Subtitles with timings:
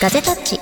[0.00, 0.58] ガジェタッチ。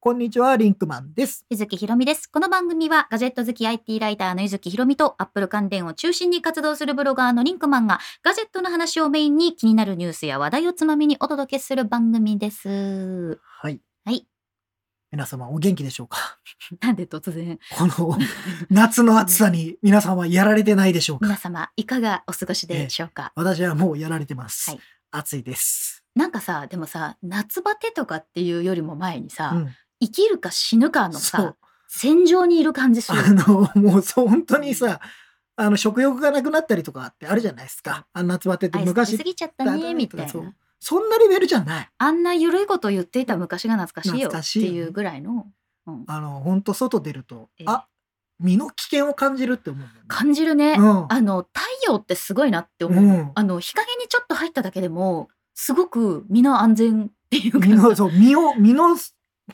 [0.00, 1.44] こんにちは、リンクマンです。
[1.50, 2.26] ゆずきひろみです。
[2.28, 13.38] この番組はガジェット好き IT ライターのゆずきひろみとアップル関連を中心に活動するブロガーのリンクマンがガジェットの話をメインに気になるニュースや話題をつまみにお届けする番組です。
[13.44, 13.80] はい。
[14.04, 14.26] はい。
[15.12, 16.38] 皆様お元気でしょうか？
[16.80, 18.18] なんで突然この
[18.70, 21.26] 夏の暑さに皆さんはやられてないでしょうか？
[21.26, 24.70] 皆様いかがお過ごしでしょうか、私はもうやられてます。
[24.70, 24.80] はい
[25.12, 26.04] 暑いです。
[26.14, 29.68] なんかさ、でもさ、夏バテとかっていうよりも前にさ、うん。
[30.00, 33.20] 生きるか死ぬかのそさう、戦場にいる感じする。
[33.20, 35.00] あの、もうそう、本当にさ、
[35.54, 38.06] あの、食欲がなくなったりとかってあるじゃないですか。
[38.12, 40.32] あの夏バテって昔過、ぎちゃったね、みたいな。
[40.80, 41.88] そんなレベルじゃない。
[41.96, 45.46] あんな緩いこと言っていた昔が懐かしいよって懐かしいうぐらいの、
[45.86, 47.86] うんあの、本当外出るとええ、あ、
[48.42, 49.90] 身の危険を感じるって思うね。
[50.08, 50.76] 感じるね。
[50.78, 53.04] うんあの太陽ってすごいなって思う。
[53.04, 59.02] うんあの日陰にちょっと入っただけでもすごく身の安全っていうか身の、そう、身を、身の危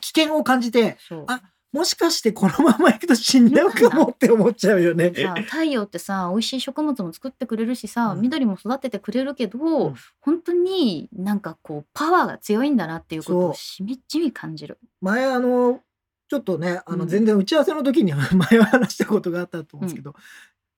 [0.01, 1.41] 険を感じて、あ
[1.71, 5.13] もしかしてこのまま行くと死んじゃうかもって思っちゃうよね。
[5.15, 14.79] さ太陽ってさ美味しい食物も作ってくれるしさ、うん緑も育ててくれるけど、うん本当になんかこうパワーが強いんだなっていうことをしみじみ感じる。
[15.01, 15.81] 前あの、
[16.29, 20.15] ちょっとね、あの、うん全然打ち合わせの時に 前は話したことがあったと思うんですけど、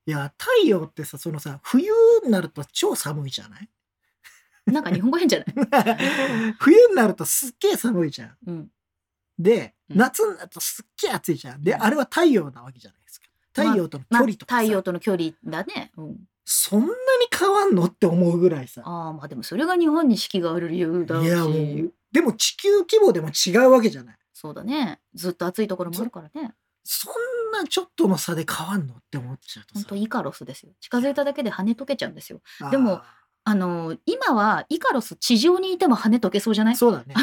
[0.05, 1.91] いや、太陽ってさ、そのさ、冬
[2.25, 3.69] になると超寒いじゃない？
[4.65, 6.53] なんか日本語変じゃない？
[6.59, 8.37] 冬になるとすっげえ寒いじゃん。
[8.47, 8.71] うん、
[9.37, 11.63] で、うん夏になるとすっげえ暑いじゃん。
[11.63, 13.27] で、うんあれは太陽なわけじゃないですか。
[13.53, 15.91] 太陽との距まあ離とかさ、太陽との距離だね。
[15.97, 16.93] うん、そんなに
[17.37, 18.81] 変わんのって思うぐらいさ。
[18.85, 21.25] ああまあでもそれが日本に四季がある理由だし。
[21.25, 24.17] いや、もう、でも地球規模でも違うわけじゃない。
[24.41, 24.99] そうだね。
[25.13, 26.53] ずっと暑いところもあるからね。
[26.83, 30.71] そんなちょっとの差で変わんのって思っちゃうとさ本当イカロスですよ。
[30.79, 32.41] 近づいただけで羽溶けちゃうんですよ。
[32.71, 33.01] でも
[33.43, 36.75] あの今はイカロス地上にいても羽溶けそうじゃない？
[36.75, 37.13] そうだね。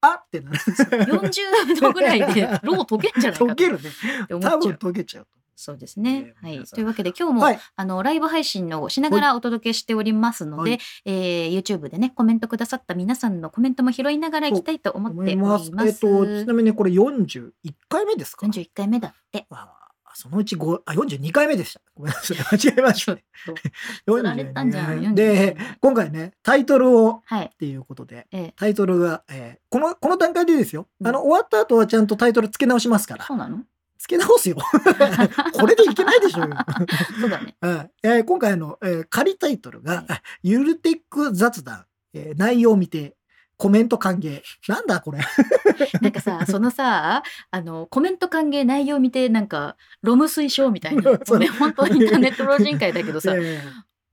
[0.00, 0.58] あ ってなる。
[0.58, 3.90] 40度ぐらいで ロー溶けんじゃないかと溶けるね。
[4.28, 4.72] 多分。
[4.72, 6.34] 溶けちゃうそうですね。
[6.42, 6.64] はい。
[6.64, 7.58] というわけで今日も、はい。
[7.76, 15.48] あのライブ配信のをしながらお届けしておりますので、はいえー YouTube でねコメントくださった皆さんのコメントも拾いながらいきたいと思っておりま。
[15.50, 15.72] ますす。
[15.86, 17.52] えっと、ちなみにこれ41
[17.88, 19.46] 回目ですか？41回目だって。
[19.50, 19.72] あ
[20.16, 21.80] そのうち5、あ、42回目でした。
[21.96, 22.36] ごめんなさい。
[22.56, 23.24] 間違えましたね。
[24.06, 27.46] と 釣られたんじゃん42で、今回ね、タイトルをはい。
[27.46, 30.86] っていうことで、えータイトルが、えーこの、この段階でですよ。
[31.00, 33.34] うんあの、終わった後はちゃんとタイトル付け直しますからそ。
[33.34, 33.64] うなの？
[34.04, 34.56] 付け直すよ。
[35.54, 36.56] これでいけないでしょうよ。
[37.20, 37.56] そうだね。
[37.62, 40.04] うんえー今回の、えー仮タイトルが、
[40.42, 43.16] ゆるテック雑談、えー内容を見て、
[43.56, 44.42] コメント歓迎。
[44.68, 45.20] なんだこれ。
[46.02, 51.02] なんかさ、そのさ、あの、コメント歓迎内容見て、なんか、ロム推奨みたいな。
[51.24, 53.62] そうね、本当インターネット老人会だけどさ、え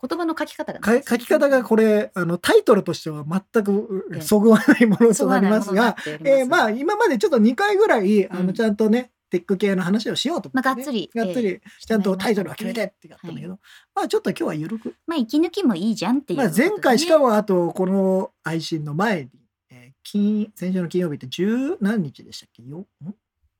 [0.07, 10.73] 言葉の書き方がーね、か書き方がこれ、あの、タイトルとしては全くええそぐわないものとなりますが、えーまあ、今までちょっと2回ぐらい、あの、うんちゃんとね、テック系の話をしようと思って、ね。
[10.73, 13.59] まあがっつりがっつえり、ちゃんとタイトルは決めてってやったんだけど、
[13.95, 14.95] まあ、ちょっと今日はゆるく。
[15.07, 19.29] まあ、息抜きもいいじゃんっていうまあ、前回しかも、あと、この配信の前に、
[19.71, 22.61] えー金、先週の金曜日って十何日でしたっけ？
[22.63, 22.85] よん？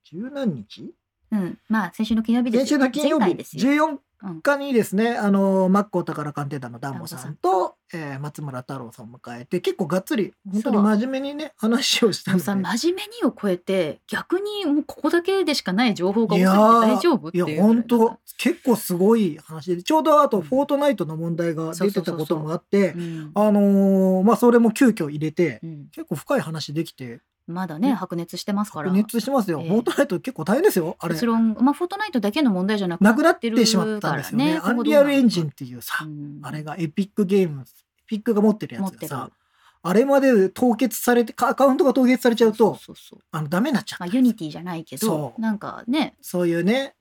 [0.03, 0.93] 十何日？
[1.31, 1.59] うん。
[1.69, 3.63] まあ、先週の金曜日です先週の金曜日ですよ。
[3.63, 12.44] 14うん日にですね、あの、マッコー宝鑑定団のダンボさんと、えー松村太郎さんを迎えて、結構がっつり、本当に真面目にね、話をしたので。
[12.44, 23.31] さ、真面目にを超えて、逆にもうここだけでしかない情報が多て大丈夫っていや、いうぐらいだ本当結構すごい話で、ちょうどあと、フォートナイトの問題が出てたこともあってう、ん。
[23.34, 25.88] あのーまあ、それも急遽入れてう、ん。
[25.91, 27.19] 結構深い話できて、
[27.51, 28.89] まだね、白熱してますから。
[28.89, 29.59] 白熱してますよ。
[29.62, 31.25] ええフォートナイト結構大変ですよ、あれもち。
[31.25, 34.59] ろん、まあ、フォートナイトだけの問題じゃなくなくなっるてしまったんですよね。
[34.59, 37.66] からアンリアルエンジンっていうさ、うんあれがエピックゲーム、エ
[38.07, 39.29] ピックが持ってるやつがさ、
[39.84, 44.09] あれまで凍結されて、かアカウントが凍結されちゃうと、そうそうそうあの、ダメになっちゃうまあ、。
[44.13, 46.95] Unity じゃないけどなんかねそういうね、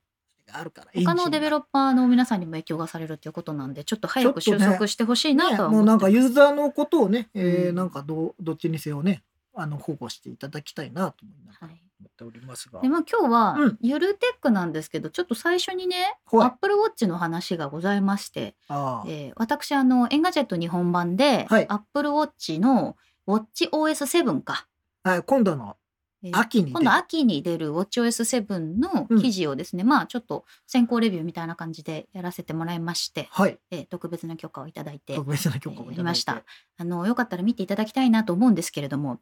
[0.53, 0.91] あるから。
[0.93, 11.81] 他のデベロッパーの皆さんにも影響がされるっていうことなんでちょっと早く収束してほしいなとはね、もうなんかユーザーのことをね、えーうんなんかどうどっちにせよね、あの保護していただきたいなと思いながらはい。
[11.99, 12.81] 思っておりますが。
[12.81, 13.77] でまあ今日はうん。
[13.81, 16.47] ゆるテックなんですけどちょっと最初にねはい。
[16.47, 19.07] Apple Watch の話がございまして、ああ。
[19.07, 21.67] えー私あの Engadget 日本版で、はい。
[21.69, 22.95] Apple Watch の
[23.27, 24.67] ウォッチ OS7 か、
[25.03, 25.75] はい、今度の
[26.23, 36.43] えー秋に出る今度秋に出る WatchOS7 の記事をですね、まあちょっと先行レビューみたいな感じでやらせてもらいまして、はい、えー特別な許可をいただいて特別な許可をいました
[36.77, 39.19] あのよかったら見ていただきたいなと思うんですけれども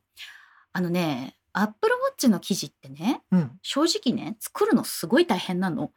[0.74, 3.60] あのね Apple Watch の記事ってねうん。
[3.62, 5.92] 正直ね作るのすごい大変なの。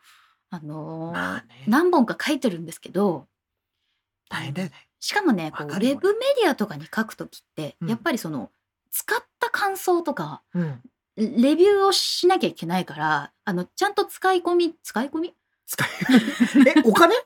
[0.51, 3.27] あのーまあね、何本か書いてるんですけど
[4.29, 4.75] 大変だよね。
[5.01, 8.51] しかもねこうウェブメディアとかに書くときって、うんやっぱりその
[8.91, 10.81] 使った感想とかうん。
[11.17, 15.35] レビューをしなきゃいけないからあのちゃんと使い込み使い込み？
[15.67, 15.89] 使い、
[16.77, 17.15] え、お金？
[17.17, 17.23] 違う。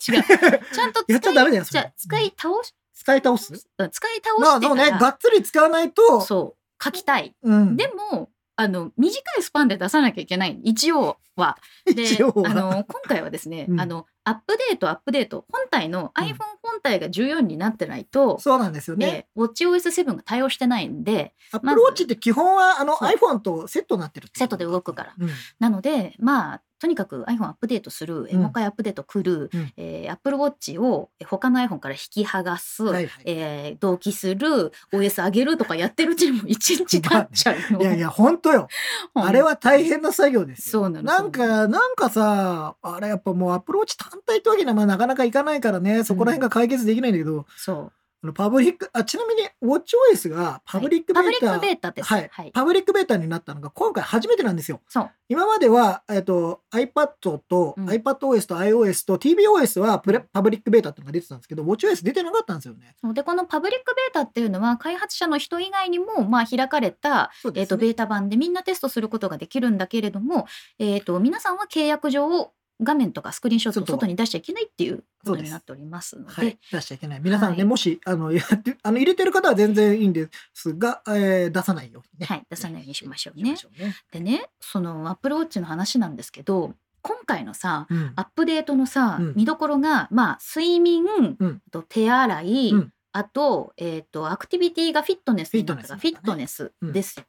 [0.72, 2.74] ちゃんと使いやっちゃダメだよじゃあ使い倒し？
[2.94, 3.68] 使い倒す？
[3.78, 6.84] うん使い倒まあ、してから、そうね、がっつり使わないと、そう。
[6.84, 7.76] 書きたい、うん。
[7.76, 10.58] でもあの短いスパンで出さなきゃいけない。
[10.64, 11.58] 一応は。
[11.84, 13.80] であの今回はですね、うん。
[13.80, 15.44] あのアップデートアップデート。
[15.52, 19.28] 本体の iPhone 本体が14になってないと、そうなんですよね。
[19.36, 25.14] で WatchOS7 が対応してないんでアップルウォッチって基本はあの iPhone とセットになってるセットで動くから。
[25.18, 25.30] うん。
[25.58, 28.40] なのでまあとにかく iPhone アップデートする、えうん。
[28.42, 29.72] もう一回アップデート来る、うん。
[29.76, 33.22] えー、Apple Watch をえ他の iPhone から引き剥がす、はいはい。
[33.24, 37.80] えー同期する OS 上げるとかやってるうちにも一日経っちゃうの。
[37.82, 38.68] いやいや、本当よ。
[39.14, 40.82] あれは大変な作業ですよ。
[40.82, 41.06] そうなの。
[41.06, 47.92] なんか、なんかさ、あれやっぱもうアプローチ単体ってわけにはまあなかなかいかないからね、そこら辺が解決できないんだけど、そう
[48.32, 52.08] パブリック、あ、ちなみに、ウォッチ OS がパブリックベータ、はいパブリックベータです。
[52.08, 52.52] はいはい。
[52.52, 54.80] パブリックベータになったのが今回初めてなんですよ。
[54.88, 55.10] そう。
[55.28, 62.94] 今までは、えっと、iPad と、うん iPadOS と iOS と tvOS はプレパブリックベータっていうのが出てたんですけど、ウォッチ OS 出てなかったんですよね。
[63.00, 70.46] そうでこのパブリックベータっていうのは開発者の人以外にもまあ開かれた、そうです、えー、とベータ版でみんなテストすることができるんだけれども、
[70.78, 72.52] えー、と皆さんは契約上
[72.82, 76.32] 画面とかスクリーンショットを外に出しちゃいけないっていうことになっておりますので。
[76.32, 77.20] はい、出しちゃいけない。
[77.20, 77.64] 皆さんね、はい。
[77.64, 82.26] もし、あの、やって、 あの、入れてる方は全然いいんですが、えー出さないようにね。
[82.26, 83.56] はい出さないようにしましょうね。
[83.78, 83.96] ね。
[84.12, 88.12] でねそのアップルウォッチの話なんですけど今回のさうん。
[88.16, 89.32] アップデートのさ、うん。
[89.34, 91.04] 見どころがまあ睡眠、
[91.38, 91.62] うん。
[91.66, 92.92] あと手洗い、うん。
[93.12, 97.24] あと,、えー、とアクティビティがフィットネスになったフフィットネススです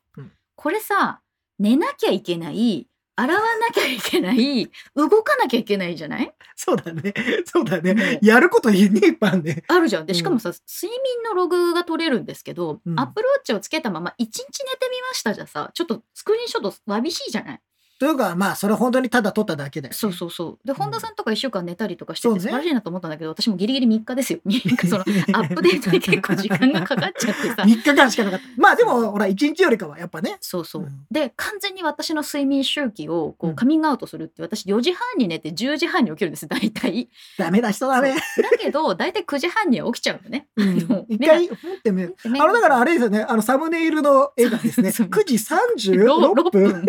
[0.55, 1.21] これさ
[1.59, 2.87] 寝なきゃいけない
[3.19, 6.31] 洗わなきゃいけない動かなきゃいけないじゃない？
[6.55, 7.13] そうだね。
[7.45, 7.93] そうだね。
[7.95, 9.63] もやることいっぱいあんね。
[9.67, 17.59] あるじゃんでうんしかもさ、睡眠のログが取れるんですけど、うんアップルウォッチをつけたまま一日寝てみましたじゃさちょっとスクリーンショットわびしいじゃない？
[17.99, 19.95] というか、まあ、それ本当にただ撮っただけだよ、ね。
[19.95, 20.67] そうそうそう。
[20.67, 24.39] で、本田さんとか1週間寝たりとかしてて素晴らしいなと思ったんだけど私もギリギリ3日ですよ。
[24.87, 25.01] その
[25.33, 27.63] アップデートに結構時間がかかっちゃってさ。
[27.63, 28.45] 3日間しかなかった。
[28.57, 30.37] まあでも、ほら、1日よりかはやっぱね。
[30.41, 31.05] そうそう、うん。
[31.09, 33.55] で完全に私の睡眠周期をこううん。
[33.55, 37.09] カミングアウトするって私4時半に寝て10時半に起きるんです大体。
[37.37, 38.15] ダメな人だね。
[38.35, 38.43] そう。
[38.43, 40.47] だけど大体9時半には起きちゃうのね。
[40.55, 41.05] うん。
[41.09, 42.15] 一回持ってみる。
[42.23, 43.25] あの、だからあれですよね。
[43.27, 46.85] あの、サムネイルの絵がですね、そう9時36 6分。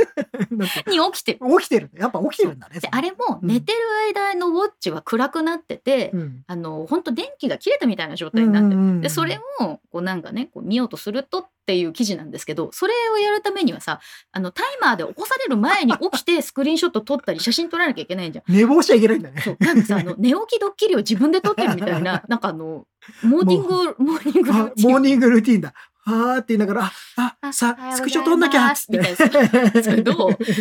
[0.87, 1.39] に 起きてる。
[1.59, 1.91] 起きてる。
[1.97, 2.81] やっぱ起きてるんだね。
[2.81, 3.79] であれもうん寝てる
[4.15, 6.43] 間のウォッチは暗くなってて、うん。
[6.47, 9.01] あの本当電気が切れたみたいな状態になってる。
[9.01, 14.01] でそれをこうなんかねこう見ようとするとっていう記事なんですけどそれをやるためにはさ
[14.33, 18.45] あのタイマーで起こされる前に起きてスクリーンショット撮ったり写真撮らなきゃいけないじゃん。
[18.53, 19.43] 寝坊しちゃいけないんだね。
[19.43, 22.87] そうなんかさあの寝起きドッキリを自分で撮ってるみたいな なんかあの
[23.23, 25.75] モーニングモーニングルあーティンモーニングルーティンだ。
[26.05, 28.73] はーって言いながら、あ、あ、さスクショ撮んなきゃ。
[28.89, 30.15] みたいなどう？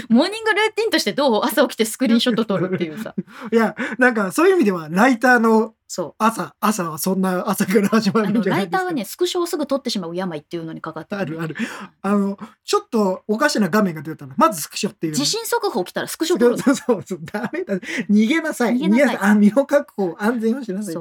[0.10, 1.42] モーニングルーティンとしてどう？
[1.46, 3.16] 朝起きてスクリーンショット撮るっていうさ
[3.52, 5.74] いや、なんかそういう意味では、ライターの
[6.18, 8.50] 朝、朝はそんな朝から始まるんじゃないですか。
[8.58, 11.56] ライターはねスクショをすぐ撮ってしまう病っていうのにかかってあるある。
[12.02, 14.34] あの、ちょっとおかしな画面が出たの。
[14.36, 15.18] まずスクショっていうの。
[15.18, 17.20] 地震速報来たらスクショ撮るそうそうそう。
[17.24, 17.76] ダメだ。
[17.76, 18.76] 逃げなさい。
[18.76, 20.96] 逃げなさいあ、身の確保、安全をしなさい。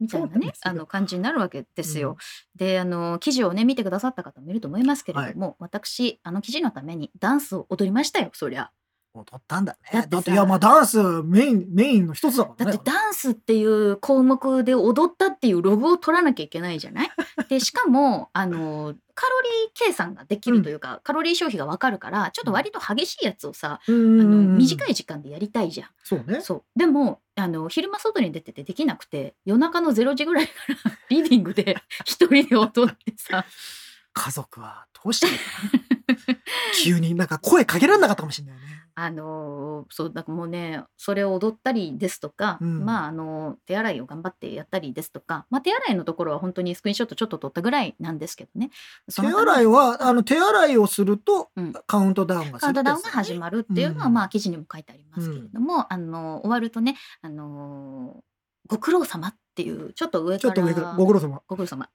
[0.00, 2.16] みたいなねあの感じになるわけですよ。
[2.56, 8.70] であの記事をね見てくださった方もいると思いますけれども、私あの記事のためにダンスを踊りましたよそりゃ。
[9.12, 10.06] 踊ったんだね。
[10.08, 12.72] だっていや、まあダンスメイン、メインの一つだからね。
[12.72, 17.10] だってダンスっていう項目で踊ったっていうログを取らなきゃいけないじゃない？
[17.48, 25.88] でしかもあのカロリー計算ができるというか、カロリー消費がわかるからちょっと割と激しいやつをさ、うあのん短い時間でやりたいじゃん。
[26.04, 26.40] そうね。
[26.40, 30.52] そうでもあの昼間外に出ててできなくて夜中の0時ぐらいか
[30.84, 33.44] ら リビングで 一人で踊ってさ
[34.12, 35.26] 家族はどうして
[36.82, 38.79] 急になんか声かけられなかったかもしれないよね。
[38.94, 42.84] あのそうだからもうねそれを踊ったりですとか、うん。
[42.84, 48.70] まああの手洗いを頑張ってやったりですとか、まあ、手洗いのところは本当にスクリーンショットちょっと撮ったぐらいなんですけどね。
[49.08, 54.14] そ手洗いは、あの、手洗いをするとうん、カウントダウンがするカウントダウンが始まるっていうのは、うん。
[54.14, 58.22] まあ記事にも書いてありますけれども、あの終わるとねあの
[58.66, 61.42] ご苦労様っていうちょっと上からちょっと上から、ご苦労様。
[61.46, 61.88] ご苦労様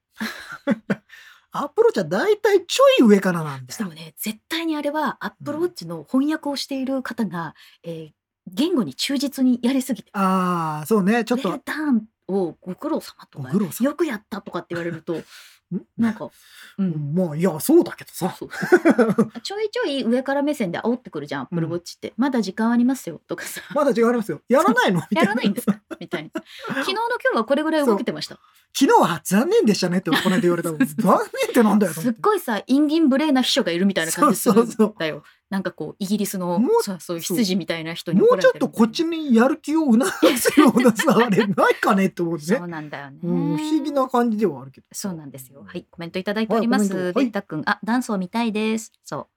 [1.57, 3.91] アプローチはだいたいちょい上からなんだよでも。
[3.91, 8.09] ね絶対にあれはアップルウォッチの翻訳をしている方が、えー
[8.47, 11.24] 言語に忠実にやりすぎてああ、そうね。
[11.24, 15.15] ちょっとダンをご苦労様とかよくやったとかって言われると
[15.98, 16.29] なんか、
[16.77, 17.13] うん。
[17.15, 18.36] まあいやそうだけどさ。
[19.44, 22.13] ちょいちょい上から目線で煽ってくるじゃん、アップルウォッチって。
[22.17, 23.62] まだ時間ありますよとかさ。
[23.74, 24.41] まだ違いますよ。
[24.50, 25.01] やらないの？
[25.10, 25.79] みたいやらないんですか？
[26.00, 26.29] みたいな。
[26.67, 28.39] 昨日の今日はこれぐらい動けてました。
[28.77, 34.96] 昨日は残念でしたねってこの間言われた 残念ってなんだよとすっごいさ、インギン無礼な秘書がいるみたいな感じするんそうそうそう。
[35.00, 35.24] だよ。
[35.50, 40.06] なんかこう、イギリスのもうさそう羊みたいな人にもうちょっとこっちにやる気を促
[40.38, 43.20] すような さあれないかねって思ってそうね、なんだよね。
[43.24, 45.64] うん、不思議な感じではあるけどそうなんですよ。
[45.66, 46.94] はい、コメントいただいております。
[46.94, 48.92] はいベッタ君、あ、ダンスを見たいです。
[49.04, 49.28] そう。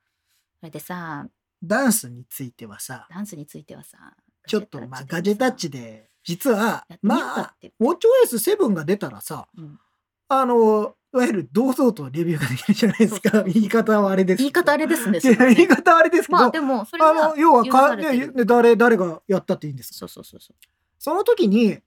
[0.60, 1.28] それでさ、
[1.62, 7.54] ダンスについてはさダンスについてはさ、ちょっとまあガジェタッチで実はまあ。
[7.80, 9.78] ウォッチ OS7 が出たらさうん
[10.28, 13.42] あのいわゆる堂々とレビューができるじゃないですか。
[13.44, 15.20] 言い方はあれです言い方あれですね。
[15.20, 20.56] 言い方はあれですけど、まあでも、それはあの要は許か、されてるね、誰誰がやったっていいんですそうそうそうそう。
[20.98, 21.78] その時に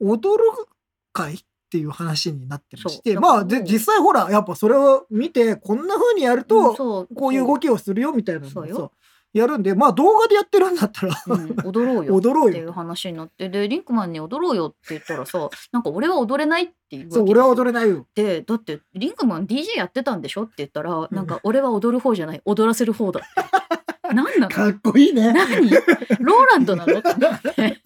[0.00, 0.50] 踊る
[1.12, 1.38] 会っ
[1.70, 8.54] ていう話になってましてまあだからもうで実際ほらやっぱそれを見てこんな風にやるうんとそうこういう動きをするよみたいなのをさ。
[8.54, 8.92] そうよ
[9.32, 11.14] やるんでまあ動画でやってるんだったら。
[11.26, 12.72] うん踊ろうよっていう よ。
[12.72, 18.06] 話になってでリンクマンに踊ろうよって言ったらさなんか俺は踊れないって言うそう俺は踊れないよ。
[18.14, 20.42] でだってリンクマン DJ やってたんでしょ？
[20.44, 21.08] って言ったらん。
[21.10, 23.28] なんか俺は踊る方じゃない踊らせる方だって。
[24.14, 24.48] 何なの？
[24.48, 25.32] かっこいいね。
[25.32, 25.70] 何？
[26.20, 26.98] ローランドなの？
[26.98, 27.80] って思って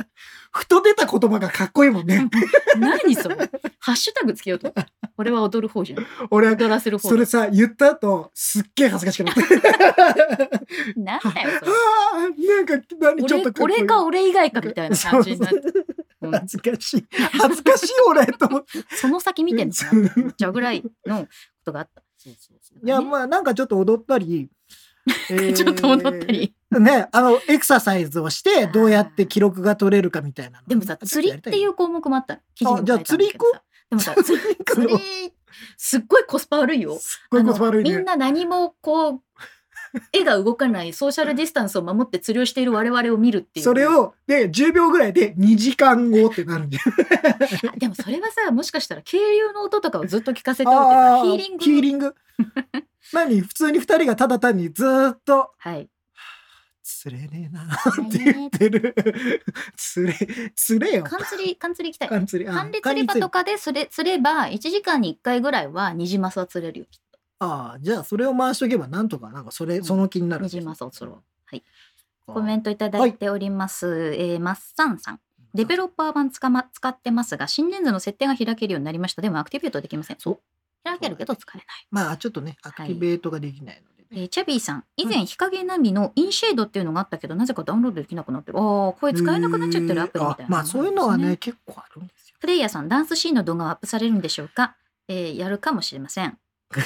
[0.53, 2.29] ふと出た言葉がかっこいいもんね。
[2.79, 3.37] 何それ？
[3.79, 4.73] ハッシュタグつけようと
[5.19, 9.41] 俺は踊る方じゃない俺は踊らせる方それださ言った後すっげえ恥ずかしくなった
[10.97, 11.73] なんだよそれ。
[11.73, 15.61] あーなんか何ちょっ俺と俺か俺以外かみたいな感じになって。
[16.23, 17.07] そう恥ずかしい。
[17.11, 18.85] 恥ずかしい俺と思って。
[18.97, 20.21] その先見てんのかなって。
[20.21, 21.29] 思っちゃうぐらいのこ
[21.65, 22.03] とがあった。
[22.27, 24.49] いやまあなんかちょっと踊ったり、
[25.31, 26.55] えちょっと踊ったり。
[26.73, 30.67] ーねあのエクササイズをしてどうやって記録が取れるかみたいなの。
[30.67, 32.41] でもさ、釣りっていう項目もあったの。
[32.55, 35.33] 記事にもじゃあ書いたんだけどさでもさ、釣り釣り
[35.77, 36.97] すっごいコスパ悪いよ。
[36.99, 39.21] すっごいコスパ悪いねみんな何もこう、
[40.13, 43.65] 絵が動かないソーシャルディスタンスを守って釣りをしている我々を見るっていう。
[43.65, 46.83] それをで10秒ぐらいで2時間後ってなるんだよ
[47.73, 51.65] あ でもそれはさ、もしかしたら渓流の音とかをずっと聞かせておいてあさ、ーヒーリング。
[51.65, 52.15] ヒーリング？
[53.13, 53.41] 何？
[53.41, 55.89] 普通に2人がただ単にずーっとはい。
[56.89, 58.95] 釣れねえなって言ってる。
[59.77, 60.15] 釣れ
[60.55, 61.05] 釣れよ。
[61.05, 62.09] 缶釣り、缶釣り行きたい。
[62.09, 67.01] 缶釣りあ缶で釣り場とかでそれ釣れば1時間に1回ぐらいはニジマスは釣れるよきっ
[67.39, 69.85] ああじゃあそれを回しとけばなんとかなんかそれ、うん。
[69.85, 71.23] その気になるとニジマスを釣ろう。
[71.47, 71.65] はい。
[72.27, 75.21] コメントいただいております、えーマッサンさん。
[75.55, 79.23] デベロッパー版使,、ま、使ってますが新レンズの設定が開けるようになりました。
[79.23, 80.17] でもアクティベートできません。
[80.19, 80.41] そう。
[80.85, 81.67] 開けるけど使えない。
[81.91, 83.96] まあちょっとねアクティベートができないので。
[83.96, 88.59] ね、えーチャビーさん以前日陰波のインシェードっていうのがあったけどなぜかダウンロードできなくなってる。
[88.59, 90.47] ああこれ使えなくなっちゃってるアプリみたいな。
[90.47, 92.37] あまあそういうのはね結構あるんですよ。
[92.41, 94.77] プレイヤーさんダンスシーンの動画はアップされるんでしょうか、
[95.09, 96.39] えーやるかもしれません。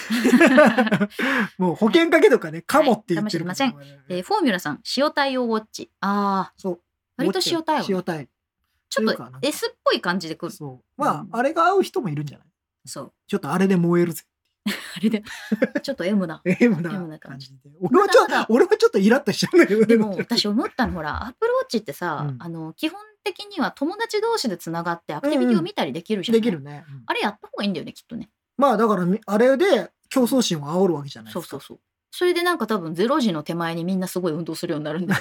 [1.59, 5.91] もう保険かけとかね、かもって言ってるかもしれまえーフォーミュラさん塩対応ウォッチ。
[6.01, 6.81] ああそう。
[7.17, 7.85] 割と塩対応。
[7.89, 8.29] 塩対
[8.89, 10.49] ちょっと S っぽい感じでく応。
[10.49, 10.55] る。
[10.55, 11.01] そう。
[11.01, 11.29] まあ、うん。
[11.33, 12.47] あれが合う人もいるんじゃない？
[12.87, 13.13] そう。
[13.29, 14.25] ちょっとあれで燃えるぜ。
[14.97, 15.23] あれで
[15.83, 17.59] ちょっと M な M な M な感感じで。
[17.81, 19.87] 俺はちょっと、俺はちょっとイラッとしちゃうんだけどね。
[19.87, 26.85] でも私思ったのほらアップルウォッチってさ、うんあの基本的には友達同士でつながってアクティビティを見たりできるじゃん、できるね。
[26.89, 31.49] うんあれやった方がいいんだよねきっとねまあだからみ、あれで競争心を煽るわけじゃないですか。
[31.49, 35.21] そうそうそうそれでなんか多分0時の手前にみんなすごい運動するようになるんだよ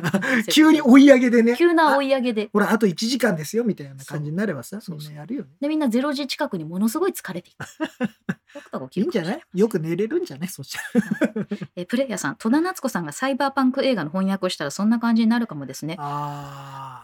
[0.50, 1.54] 急に追い上げでね。
[1.56, 2.10] 急な追い。
[2.10, 5.50] い上げでほら、あと1時間ですよみたいな感じになればさ、そんなやるよね。
[5.60, 7.62] でみんな0時近くにものすごい疲れていく
[8.96, 9.40] いいいんじゃない？
[9.54, 10.48] よく寝れるんじゃない？
[10.48, 11.46] そしたら。
[11.76, 15.96] えープレイヤーさん戸田夏子さんがサイバーパンク映画の翻訳をしたらそんな感じになるかもですね。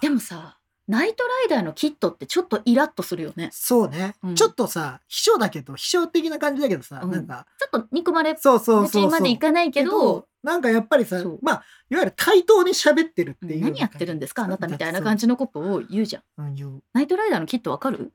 [0.01, 0.57] でもさ
[0.89, 3.51] ナイトライダーのキットってちょっとイラッとするよね。
[3.53, 4.35] そうね、うん。
[4.37, 7.11] ちょっとさ秘書だけど秘書的な感じだけどさ、うん。
[7.11, 9.11] なんかちょっと憎まれそうそうそうそう。
[9.11, 11.39] までいかないけどなんかやっぱりさそう。
[11.43, 14.45] まあいわゆる対等に喋ってるっていう、何やってるんですか？
[14.45, 16.23] あなたみたいなじ感じのことを言うじゃん。
[16.39, 16.83] うん言う。
[16.93, 18.13] ナイトライダーのキットわかる？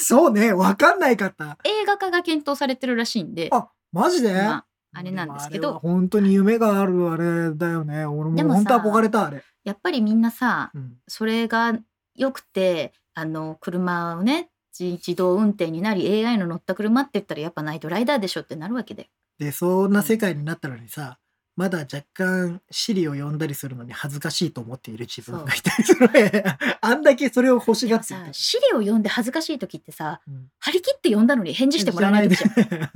[0.00, 3.48] そうねわかんない方映画化が検討されてるらしいんで。
[3.52, 5.74] あマジで、まああれなんですけど。
[5.74, 8.06] もあれは本当に夢があるあれだよね。
[8.06, 10.96] 俺でもさも本当憧れたあれ、やっぱりみんなさうん。
[11.06, 11.78] それが
[12.14, 19.08] 良くてあの車をね自自動運転になり AI の乗った車って言ったらやっぱナイトライダーでしょってなるわけで
[19.38, 21.18] でそんな世界になったのにさ
[21.56, 26.44] まだ若干シリを呼んだりするのに恥ずかしいと思っている自分がいたりするね
[26.80, 30.50] あんだけそれを欲しがってさシリを呼んで恥ずかしい時ってさうん。
[30.60, 32.92] 張り切って呼んだのに返事してもらえない時じゃ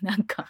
[0.02, 0.48] なんか、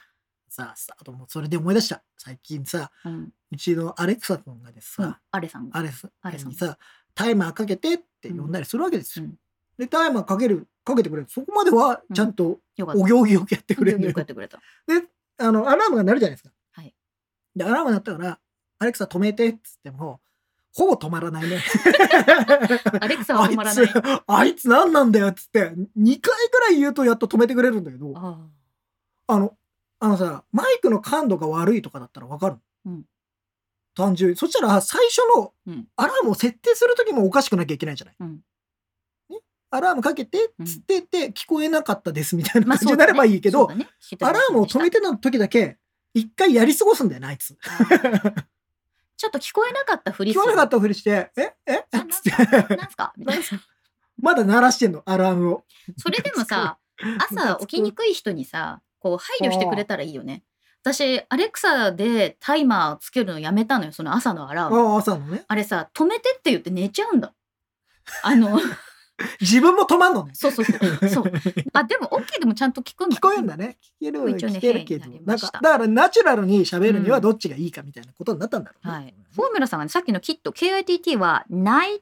[0.48, 2.02] さあさあともうそれで思い出した。
[2.16, 5.78] 最近さうんうちのアレクサ君がですうんさ、アレさんが。
[5.78, 6.78] アレスアレさんにさ
[7.14, 9.34] タイマーかけてって呼んだりするわけですよ、うん。
[9.78, 11.28] でタイマーかけるかけてくれる。
[11.28, 13.00] そこまではちゃんとよかった。
[13.02, 13.98] お行儀よくやってくれる。
[13.98, 14.60] のよよくやってくれた。
[15.38, 16.54] あのアラームが鳴るじゃないですか。
[16.72, 16.94] はい。
[17.56, 18.38] でアラーム鳴ったから
[18.78, 20.20] 「アレクサ止めて」っつっても
[20.72, 21.60] ほぼ止まらないね。
[23.00, 23.84] アレクサは止まらない。
[23.86, 28.38] あいつあいつ何なんだよっつって2回くらい言うとやっと止めてくれるんだけどあ。
[29.26, 29.56] あの
[29.98, 33.04] あのさマイクの感度が悪いとかだったらわかるの、うん
[33.94, 34.36] 単純に。
[34.36, 35.88] そしたら最初のうん。
[35.96, 38.16] アラームを設定する時もおかしくなきゃいけないじゃない。
[38.20, 38.40] うん。
[39.72, 43.88] アラームかけてっつってて聞こえなかったですみたいなまあ感じになればいいけど、そうだね。
[44.02, 45.78] 聞いてアラームを止めてた時だけ
[46.12, 47.56] 一回やり過ごすんだよなあいつ。
[49.16, 51.52] ちょっと聞こえなかったふり聞こえなかっったふりして、え？
[51.66, 51.84] え？
[52.10, 52.30] つって、
[52.76, 53.12] なんすか？
[53.16, 53.44] みたいな。
[54.18, 55.64] まだ鳴らしてんの、アラームを。
[55.98, 56.78] それでもさ
[57.30, 60.42] 朝起きにくい人にさこう配慮してくれたらいいよね
[60.82, 64.78] 私アレクサでタイマーつけるのやめたのよその朝のアラーム。
[64.78, 65.44] ああ、朝のね。
[65.46, 67.34] あれさ止めてって言って寝ちゃうんだ。
[68.22, 68.58] あの
[69.40, 70.32] 自分も止まんのね。
[70.34, 71.08] そうそうそう。
[71.08, 71.32] そう。
[71.74, 73.76] あでも OK でもちゃんと聞くんだ聞こえんだね。
[74.00, 75.10] 聞ける聞けるけど。
[75.24, 77.12] なんか、だからナチュラルに喋るにうん。
[77.12, 78.92] はどっちがいいかみたいなことになったんだろうね。
[78.92, 82.00] はい、フォーミュラさんがねさっきのキット KITT は Night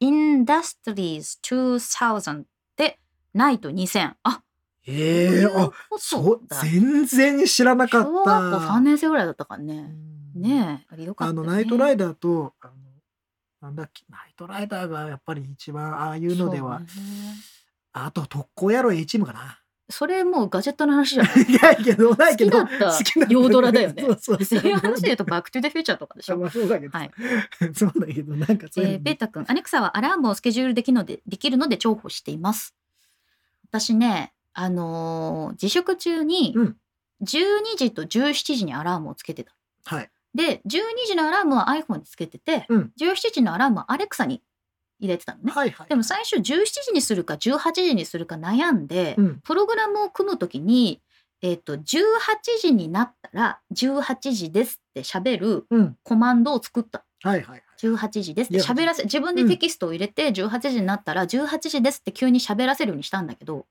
[0.00, 2.44] Industries 2000
[2.76, 2.98] で
[3.34, 4.42] Night 2000あ
[4.86, 8.80] ええあ、そそう全然知らなかっ小学校3た。
[8.80, 9.74] 年生ぐらいだったからね。
[10.34, 10.42] うん。
[10.42, 12.72] ねえよかったあの、ナイトライダーと、あの、
[13.60, 16.86] なんだっけ、ナイトライダーがやっぱり一番ああいうのでは、ね。
[17.92, 19.58] あと特攻野郎 A チームかな。
[19.90, 21.42] それもうガジェットの話じゃない？
[21.44, 24.02] いないけど、ないけど、好きだった好きなんだ洋ドラだよね。
[24.02, 24.60] そうそうそう。
[24.60, 26.38] いう話で言うとバックトゥザフューチャーとかでしょ。
[26.38, 27.10] まあそうだけど、はい。
[27.74, 28.94] そうだけど、なんかそういうの。
[28.94, 32.74] えー、ベータ君、 Alexa はアラームをスケジュールできるのでできるので重宝しています。
[33.68, 36.76] 私ね、あのー自粛中にうん
[37.22, 39.54] 12時と17時にアラームをつけてた。
[39.84, 40.10] はい。
[40.34, 44.42] で、12時のアラームは iPhone につけてて、うん17時のアラームは Alexa に
[44.98, 45.52] 入れてたのね。
[45.52, 45.88] はいはい。
[45.88, 51.00] でも最初17時にするか18時にするか悩んで、うんプログラムを組むときに、
[51.42, 51.82] えっと18
[52.60, 55.96] 時になったら18時ですって喋るうん。
[56.02, 57.04] コマンドを作った。
[57.22, 57.62] はいはいはい。
[57.82, 63.66] 18時ですって喋らせ自分でテキストを入れて18時になったら18時ですって急に喋らせるようにしたんだけど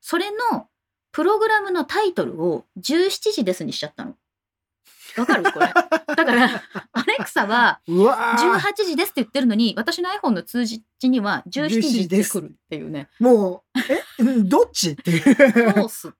[0.00, 0.68] それの
[1.12, 4.14] プログラムのタイトルを17時ですにしちゃったの。
[5.16, 5.50] わかる？
[5.52, 5.66] これ。
[6.14, 13.08] だからアレクサはうわー18時ですって言ってるのに私の iPhone の通知には17時ってくるっていうね。
[13.18, 13.78] もう、
[14.20, 14.90] え、うんどっち？
[14.90, 15.74] っていう。
[15.74, 16.12] カオス。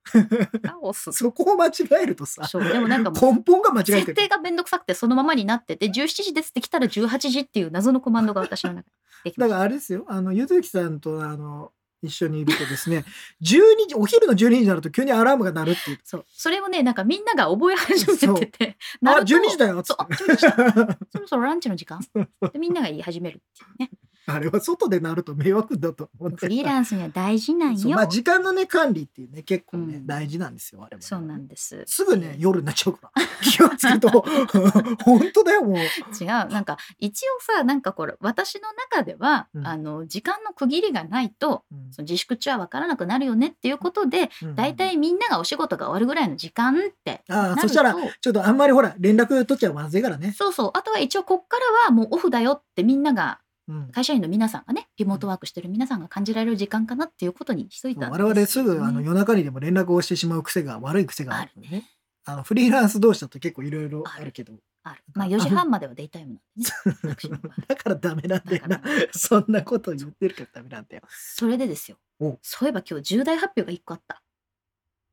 [0.62, 1.12] カオス。
[1.12, 1.72] そこを間違
[2.03, 4.00] えるとさ、そうでもなんか根本が間違えてる。
[4.07, 8.87] 設定がめんどくさくてそのままになってて17時ですって来たら18時っていう謎のコマンドが私の中で
[9.24, 9.55] できまだした。
[9.57, 13.04] からあれですよ、あの、ゆずきさんと、あの、一緒にいるとですね、
[13.42, 16.00] 12時、お昼の12時になると急にアラームが鳴るっていう。
[16.04, 16.24] そう。
[16.28, 20.14] それをね、なんかみんなが覚え始めてて、あ、なると12時だよそう、あ、って。
[20.14, 20.98] 12時だ。
[21.11, 22.00] そろそろランチの時間？
[22.52, 23.90] でみんなが言い始めるっていうね。
[24.26, 26.38] あれは外で鳴ると迷惑だと思って。
[26.38, 27.96] フリーランスには大事なんよ。
[27.96, 31.83] まあ時間のね管理っていうね結構ね、うん大事なんですよあれもねそうなんです。
[31.87, 34.24] すぐね夜になっちゃうから気をつけと
[35.04, 36.26] 本当だよもう違う。
[36.26, 50.70] なんか、一応さ、なんかこれ、私の中では、うんあの、時間の区切りがないと、うんその自粛中は分からなくなるよねっていうことで、うん大体みんながお仕事が終わるぐらいの時間ってあなるとあそしたらちょっとあんまりほら連絡取っちゃまずいからね、そうそう。
[50.74, 53.47] あとは一応こっからはもうオフだよってみんなが、うん、
[53.92, 61.90] 会社員の皆さんがね、リモートワークしてる皆さんが感じられる時間かなっていうことにしといたんですよ我々すぐあのね夜中にでも連絡をしてしまう癖が悪い癖があるのでねあるね。
[62.24, 64.52] あのフリーランス同士だと結構いろいろあるけど
[64.83, 65.02] ある。
[65.14, 67.40] まあ4時半まではデイタイムなんでね。
[67.66, 72.38] だからダメなんだよなそんなこと言ってるからダメなんだよそれでですよお。
[72.42, 74.22] そういえば今日重大発表が1個あった。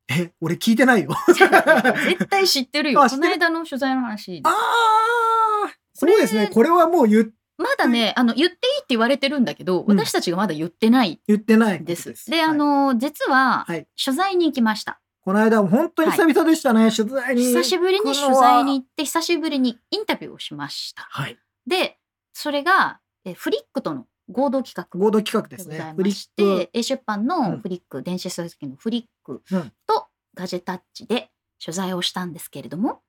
[0.08, 3.00] え俺聞いてないよ 絶対知ってるよ。
[3.00, 4.40] この間の取材の話。
[4.44, 12.30] ああそうですねこれはもう言っまだね、あの、言っていいって言われてるんだけど、うん私たちがまだ言ってない言ってないです。
[12.30, 15.00] で、あはいの、実ははい、取材に行きました。
[15.22, 17.42] この間も本当に久々でしたね、取材に。
[17.42, 21.06] 久しぶりに取材に行って、久しぶりにインタビューをしました。
[21.10, 21.38] はい。
[21.66, 21.98] で、
[22.32, 25.68] それが、えフリックとの合同企画合同企画です。
[25.68, 31.30] ねフリッて、A 出版うんのフリック、電子書籍のフリックうんとガジェタッチで
[31.64, 33.00] 取材をしたんですけれども、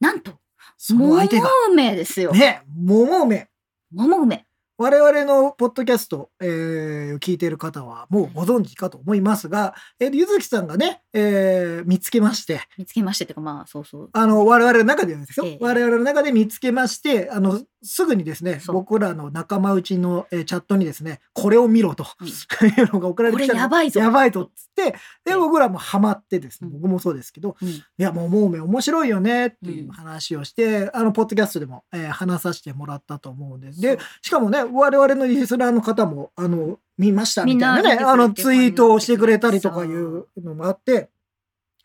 [0.00, 0.32] なんと、
[0.76, 1.48] その相手が。
[1.68, 2.32] 桃梅ですよ。
[2.32, 3.48] ね、桃梅。
[3.94, 4.46] 桃梅。
[4.78, 14.10] 我々のポッドキャスト、えー聞いている方はもうご存知かと思いますが、えーゆずきさんがね、えー見つけまして、見つけましてってか、まあ、そうそう。
[14.12, 15.46] あの、我々の中ではですよ。
[15.46, 22.28] ええ我々の中で見つけまして、あの、すぐにですね、僕らの仲間内の、えーチャットにですね、これを見ろと、うん。
[22.28, 22.30] い
[22.84, 23.54] うのが送られてきたの。
[23.54, 24.00] これやばいぞ。
[24.00, 24.90] やばいとっつって、え
[25.30, 26.80] で、え僕らもハマってですね、うん。
[26.80, 27.68] 僕もそうですけど、うん。
[27.68, 29.90] いや、もう、もうめ面白いよね、っていううん。
[29.90, 33.72] 話をして、あの、ポッドキャストでも、えー話させてもらったと思うんで。
[33.72, 33.80] す。
[33.80, 41.10] でしかもね、我々のリスナーの方も、あの、見ましたみたいなね、あの、ツイートをしてくれたりとかいそうのもあって、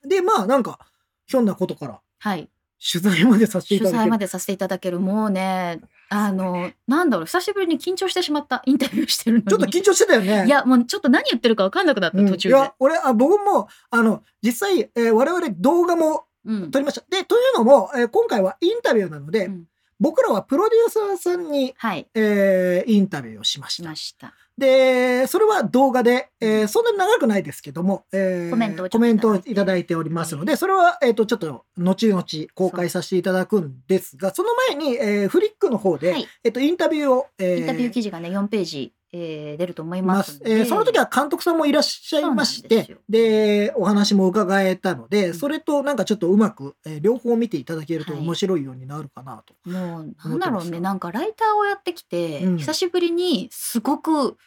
[0.07, 0.79] で、まあなんか、
[1.25, 2.49] ひょんなことからはい。
[2.79, 4.03] 取材までさせてい取ただける。
[4.03, 4.99] 材までさせていただける。
[4.99, 8.61] もうね、あの、なんだろう、久しぶりに緊張してしまった。
[8.67, 9.47] インタビューしてるのに。
[9.47, 10.45] ちょっと緊張してたよね。
[10.45, 16.71] いや、もうちょっと何言ってるか分かんなくなった、うん途中でいや。、俺、あ僕も、あの、実際、えー我々動画もうん。
[16.71, 17.03] 撮りました。
[17.09, 19.63] で、というのも、えー今回はインタビューなので、うん
[19.99, 22.07] 僕らはプロデューサーさんに、はい。
[22.13, 23.77] えーインタビューをしまし。
[23.77, 24.33] したました。
[24.57, 32.23] で、それは動画で、えーそんなに長くないですけども、えーコメントをコメントをいただいておりますので、それは、えっ、と、ちょっと、後々
[32.55, 40.39] 公開させていただくんですが、その前に、えーフリックの方で、はいえっ、と、インタビューを、えーインタビュー記事がね、4ページ、えー出ると思いまますの。
[40.39, 40.45] で。
[40.45, 49.53] すえーその時は監督さんもいらっしゃいましてでお話も伺えたので、うんそれとなんかちょっとうまく、えー両方見ていただけるとはい面白いようになるかなと。
[49.69, 54.37] もう、なんだろうね、なんかライターをやってきて、うん久しぶりにすごく、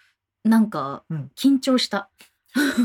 [0.44, 2.10] なんかうん、緊張した。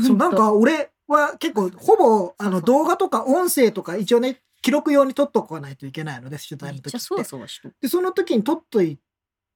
[0.06, 7.16] そうなんか俺は結構ほぼあの動画とか音声とか一応ね記録用に撮っとかないといけないので取材の時ってそ。
[7.16, 8.98] でその時に撮っとい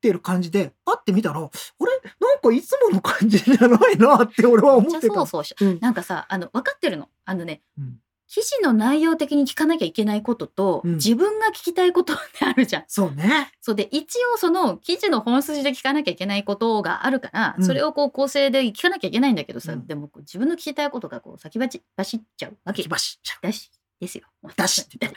[0.00, 5.14] てる感じでパッて見たら俺なんかいつもの感じじゃないなって俺は思ってた。
[5.14, 7.08] そわそわしうんなんかさ、あの、分かってるの。
[7.24, 7.98] あのね、うん
[8.32, 12.84] 記事の内容的に聞かなきゃいけないことと、うん自分が聞きたいことってあるじゃん。
[12.86, 13.50] そうね。
[13.60, 23.46] そうで一応その記事の本筋で聞かなきゃいけないことがあるから、うんそれをこう構成で聞かなきゃいけないんだけどさ、うんでも自分の聞きたいことがこう先走走っちゃうわけきばしちゃう。
[23.46, 23.68] だし
[24.00, 24.24] ですよ。
[24.56, 25.12] だしって言っ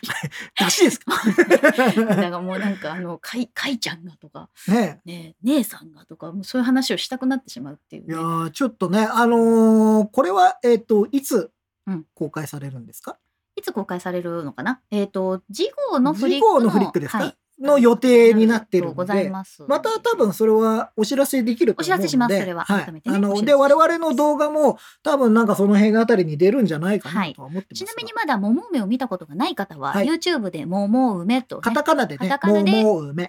[0.58, 0.66] た。
[0.66, 1.14] だしですか？
[2.06, 8.14] だからもうなんかあのかいかいちゃんがとかねね姉さんがとかもうそういう話をしたくなってしまうっていう、ね。
[8.14, 11.50] いや、ーちょっとね、あのーこれは、えっ、と、いつ
[11.88, 12.06] うん。
[12.14, 13.18] 公開されるんですか、
[13.56, 14.82] いつ公開されるのかな？
[14.92, 19.30] えっ、と次号のフリッ次クの号のフリックですか、はいの予定になってるので、
[19.68, 21.98] また多分それはお知らせできると思うので。
[21.98, 32.72] お知らせしますそれははいあの、で、我々の動画も多分なんかその辺あたりに出るんじゃないかなとは思ってますが、ちなみにまだ桃梅を見たことがない方は、はい YouTube で桃梅と、ね、カタカナでね、カタカナで。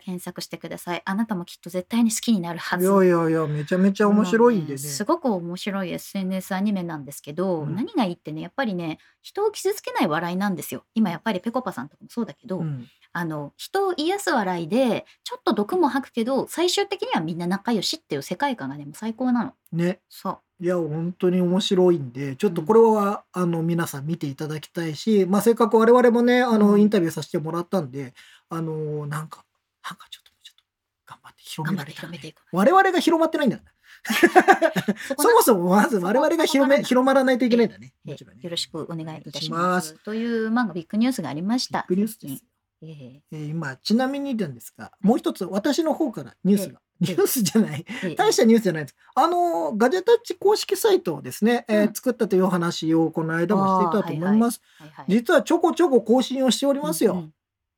[0.05, 1.03] 検索してください。
[1.05, 2.87] あなたもきっと絶対に好きになるはいず。
[2.87, 4.68] やいやいや、めちゃめちゃ面白いんでね。
[4.70, 20.01] もうすごく面白い SNS アニメなんですけど、うん何がいいってねやっぱりね人を傷つけない笑いなんですよ今やっぱりぺこぱさんとかもそうだけど、うんあの人を癒す笑いでちょっと毒も吐くけど最終的にはみんな仲良しっていう世界観がねもう最高なのね。
[20.09, 28.15] そういや、本当に面白いんで、ちょっとこれは、あの、皆さん見ていただきたいし、まあ、せっかく我々もね、あの、うんインタビューさせてもらったんで、
[28.49, 29.45] あの、なんか、
[29.83, 30.65] なんかちょっと、ちょっと、
[31.07, 33.71] 頑張って広められたらね広めていく我々が広まってないんだよね。
[35.19, 37.93] そもそもまず我々が広め、広まらないといけないんだね。
[38.05, 38.17] よ
[38.51, 39.95] ろしくお願いいたします。
[40.05, 41.85] という、まあ、ビッグニュースがありました。
[41.89, 42.54] ビッグニュースです。
[42.83, 43.23] ええ。
[43.31, 48.15] えー今、ちなみになんですが、もう一つ私の方からニュースが、ニュースじゃない、ええ。
[48.15, 48.97] 大したニュースじゃないです。
[49.15, 51.95] あの、ガジェタッチ公式サイトをですね、えーうん。
[51.95, 54.61] 作ったというお話をこの間もしていたと思います。
[55.09, 57.31] 実はちょこちょこ更新をしておりますよ。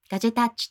[0.09, 0.69] ガジェタッチ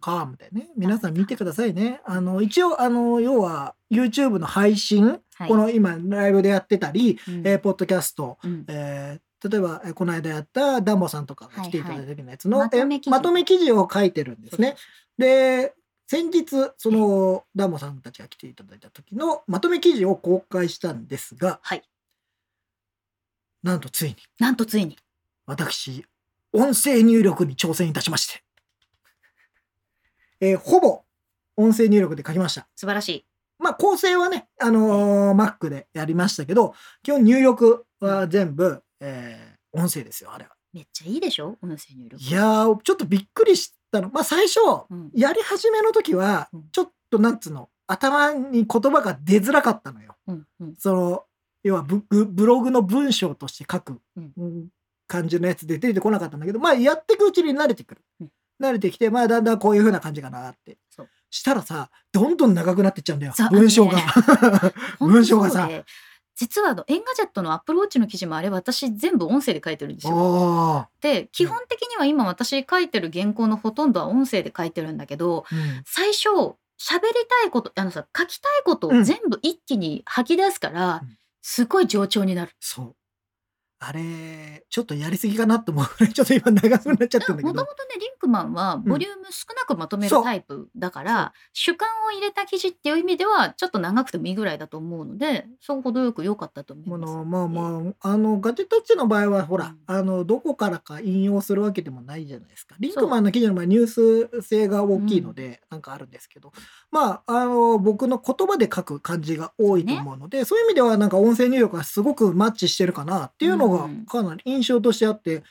[0.00, 0.36] .com。
[0.38, 2.00] でね、皆さん見てくださいね。
[2.06, 5.48] あの、一応、あの、要は、YouTube の配信、はい。
[5.48, 7.34] この今、ライブでやってたり、うん。
[7.46, 8.64] えーポッドキャスト、うん。
[8.68, 14.76] えー例えば、えーこの間やったダンボさんとかが来ていただいた時のやつの、はいはいまとめ記事えーまとめ記事を書いてるんですね。
[15.18, 15.74] で、
[16.08, 16.46] 先日、
[16.78, 21.82] その、ダンボさんたちが来ていただいた時のまとめ記事を公開したんですが、はい
[23.62, 24.96] なんとついに、なんとついに。
[25.44, 26.06] 私、
[26.52, 28.44] 音声入力に挑戦いたしまして、
[30.40, 31.02] えーほぼ
[31.56, 32.68] 音声入力で書きました。
[32.76, 33.26] 素晴らしい。
[33.58, 40.52] まあ、構成はね、あのー Mac でやりましたけど、基本入力は全部、えー音声ですよ、あれは。
[40.72, 41.58] めっちゃいいでしょ？
[41.62, 42.22] 音声入力。
[42.22, 44.08] いやー、ちょっとびっくりしたの。
[44.10, 50.16] まあ、最初、うんやり始めの時はうん、ちょっと、なんつうの、頭に言葉が出づらかったのよ。
[50.28, 51.24] うんうんその、
[51.62, 54.00] 要はブブブログの文章として書く
[55.08, 58.00] 感じのやつで出てこなかったんだけど、まあ、やっていくうちに慣れてくる。
[58.20, 60.78] うん慣れてきて、まあ、だんだんこういう風な感じかなって。
[61.28, 63.34] したらさ、どんどん長くなってっちゃうんだよ。
[63.50, 63.98] 文章が。
[64.98, 65.68] 文章がさ
[66.36, 70.14] 実はあの Engadget の Apple Watch の記事もあれ私全部音声で書いてるんですよ。
[70.14, 76.28] あで基本的には今私書いてる原稿のほとんどは音声で書いてるんだけどあ、うん最初
[76.78, 81.18] 喋りたいことあのさ書きたいことうんを全部一気に吐き出すから、うん
[81.48, 82.50] すごい冗長になる。
[82.58, 82.96] そう。
[83.78, 85.86] あれ、ちょっとやりすぎかなと思う。
[86.08, 87.74] ちょっと今長くなっちゃったんだけもともど。
[87.74, 97.14] とねリンクマンはボリューム少なくまとめるタイプだかそうら、主観を入れた記事っていう意味ではちょっと長くてもいいぐらいだと思うのでそう程よく良かったと思います。
[97.26, 99.78] まあまあ、あの、ガジェタッチの場合は、ほら、うん。
[99.86, 102.76] あの、どこからか引用するわけでもないじゃないですか。
[102.80, 106.52] リンクマンの記事の場合、ニュース性が大きいので、なんかあるんですけど、
[106.90, 115.42] まあ、あの、僕の言葉で書く感じが多いと思うので、そういう意味では、なんか音声入力がすごくマッチしてるかなっていうのがうん、かなり印象としてあって、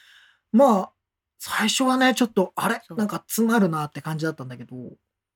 [0.52, 0.92] まあ、
[1.38, 2.82] 最初はね、ちょっと、あれ？
[2.96, 4.76] なんか詰まるなって感じだったんだけど、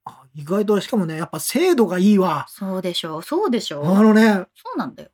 [0.05, 2.45] あ意外と、しかもね、やっぱ精度がいいわ。
[2.49, 5.09] そうでしょうそうでしょうあのね、そうなんだよ。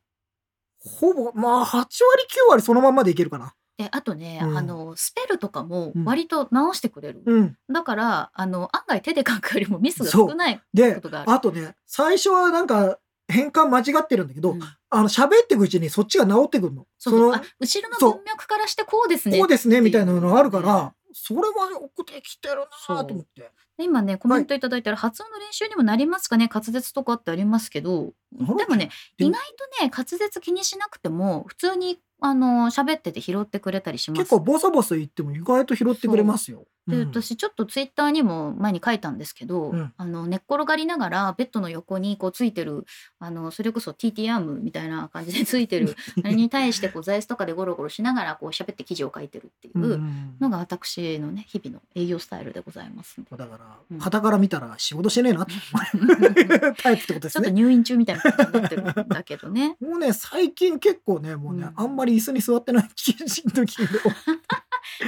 [0.78, 3.54] ほぼ、まあ、8割、9割そのまんまでいけるかな。
[3.76, 7.58] であとね、うんあのスペルとかもうん割と直してくれる、うん。
[7.70, 11.30] だからあの案外手で書くよりもミスが少ないこでとがある。
[11.30, 14.60] あとね最初はなんか変換間違ってるんだけど、うん。
[14.62, 16.82] あの喋っていくうちにそっちが直ってくるの。
[16.82, 17.14] のそう。
[17.14, 19.38] そうあ後ろの文脈からしてこうですね。
[19.38, 22.56] こうですねみたいなのがあるからそれはよくできてる
[22.88, 23.50] なと思って。
[23.78, 28.12] で今ねコメントいただいたら発音の練習にもなりますかね滑舌とかってありますけど。
[28.32, 34.20] でもね意外とね滑舌気にしなくても普通にあの喋ってて拾ってくれたりします。
[34.20, 36.66] 結構ボソボソ言っても意外と拾ってくれますよ。
[36.86, 42.84] でうん私ちょっとツイッターにも前に書いたんですけど、うんあの寝っ転がりながらベッドの横にこうついてる
[43.18, 50.00] あのそれこそ TT アームみたいな感じでついてる あれに対してこう座椅子とかでゴロゴロしながらこう喋って記事を書いてるっていう
[50.40, 53.20] のが私のね日々の営業スタイルでございます。
[53.30, 55.54] だからうん傍から見たら仕事してねえなって
[56.82, 57.38] タイプってことですね。
[57.38, 59.76] ちょっと入院中みたいな感じになってるんだけどね。
[59.80, 63.76] もうね最近結構ねもうね、うんあんまり椅子に座ってない記事の時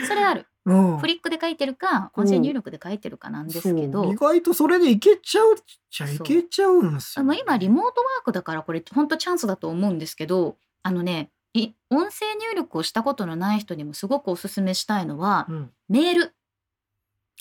[0.06, 0.46] それある。
[0.68, 0.98] うん。
[0.98, 4.04] フリックで書いてるか音声入力で書いてるかなんですけど。
[4.04, 4.16] 意。
[4.16, 5.56] 外とそれでいけちゃうっ
[5.90, 16.34] ちゃいけちゃうんですよ、あの今リモートワークだからこれ本当チャンスだと思うんですけどあのねい音声入力をしたことのない人にもすごくおすすめしたいのはうん、メール。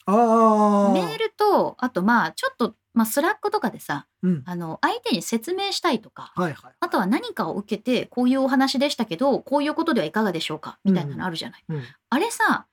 [0.10, 11.64] ああメールとあとまあちょっと、まあ、 Slack とかでさうん、あの相手に説明したいとかはいはいあとは何かを受けてこういうお話でしたけどこういうことではいかがでしょうかみたいなのあるじゃない。
[11.70, 11.84] うん。
[12.10, 12.66] あれさ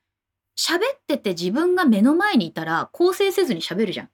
[0.57, 4.09] 喋ってて自分が目の前にいたら構成せずに喋るじゃん。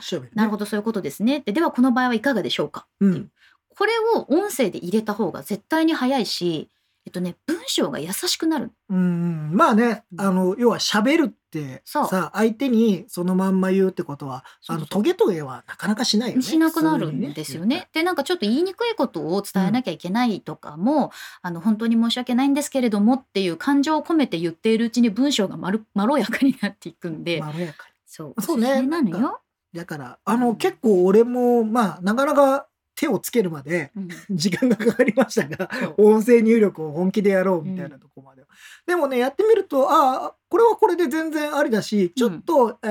[0.00, 1.40] 調べるねなるほどそういうことですね。
[1.40, 3.30] でではこの場合はいかがでしょうかうん
[3.74, 6.68] これを音声で入れた方が絶対に早いし、
[7.06, 8.70] えっとね、文章が優しくなる。
[8.90, 16.42] うんまあねうんあの要は喋るってさ相手にそのまんま言うってことはあのトゲトゲはなかなかしないよね。
[16.42, 17.88] しなくなるんですよね。
[17.92, 21.12] でなんかちょっと言いにくいことを伝えなきゃいけないとかも、
[21.42, 28.42] あの本当に申し訳ないんですけれどもっていう感情を込めて言っているうちに文章がまる まろやかになっていくんで、まろやかそう。
[28.42, 28.82] そうね。
[28.82, 29.40] なのよ。
[29.72, 30.56] にだからあの、うん。
[30.56, 34.08] 結構俺もまあなかなか手をつけるまでうん。
[34.30, 36.14] 時間がかかりましたがそう。
[36.14, 38.41] 音声入力を本気でやろうみたいなとこまでは、
[38.86, 42.86] でもねやってみるとああこれはこれで全然ありだしちょっと、え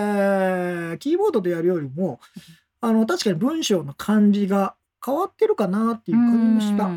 [0.96, 2.20] ーキーボードでやるよりも
[2.82, 6.90] あの確かに文章の感じが変わってるかなっていう感じもした。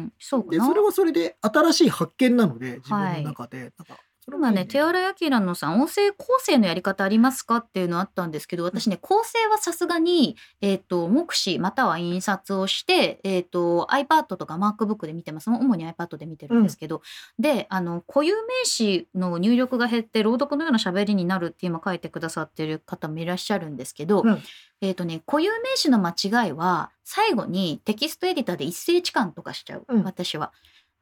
[0.51, 3.99] でそれはそれで新しい発見なので自分の中で、なんか
[4.33, 15.51] 今ね手洗い明のさん音声構成のやり方ありますかっていうのあったんですけど私ね構成はさすがに、えー、と目視または印刷をして、えー、と iPad とか MacBook で見てます。
[15.51, 17.03] 主に iPad で見てるんですけど、
[17.39, 24.43] であの固有名詞の入力が減って朗読のような喋りになるって今書いてくださってる方もいらっしゃるんですけど、うん。
[24.81, 30.03] えーとね、固有名詞の間違いは最後にテキストエディターで一斉置換とかしちゃう、うん。
[30.03, 30.53] 私は。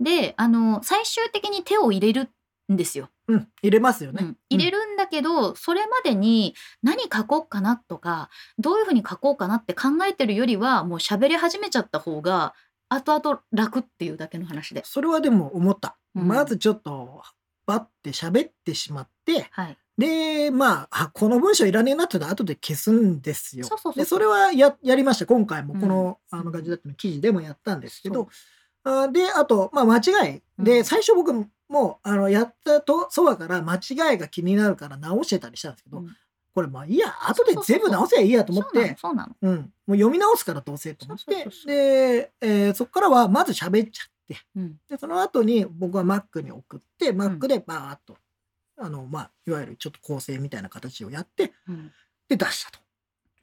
[0.00, 2.30] であの最終的に手を入れる
[2.72, 3.10] んですよ。
[3.28, 4.18] うん、入れますよね。
[4.22, 12.54] うん、入れるんだけど、それまでに何書こうかなとかどういうふうに書こうかなって考えてるよりはもう喋り始めちゃった方が
[12.88, 14.82] 後々楽っていうだけの話で。
[14.84, 15.96] それはでも思った。
[16.14, 17.22] うんまずちょっと
[17.66, 23.64] バッて喋ってしまってはい、でまああこの文章いらねえなって後で消すんですよ。
[23.64, 28.28] そうそうそうでそれはややりました今回もこの,、うんあのガジェタッチの記事でもやったんですけそど
[28.84, 36.16] あであと、まあ、間違いで、うん最初僕もあのやったとそばから間違いが気になるから直してたりしたんですけど、うん
[36.54, 39.34] これまあいいや後で全部直せばいいやと思ってそうなの。
[39.40, 39.56] うん、
[39.86, 48.18] もう読み直すからどうせと思ってで、えーそこからはまず喋っちゃってうんでその後に僕は Mac に送って Mac でバーッと、
[48.78, 51.90] あのまあいわゆるちょっと構成みたいな形をやってうん
[52.28, 52.80] で出したと。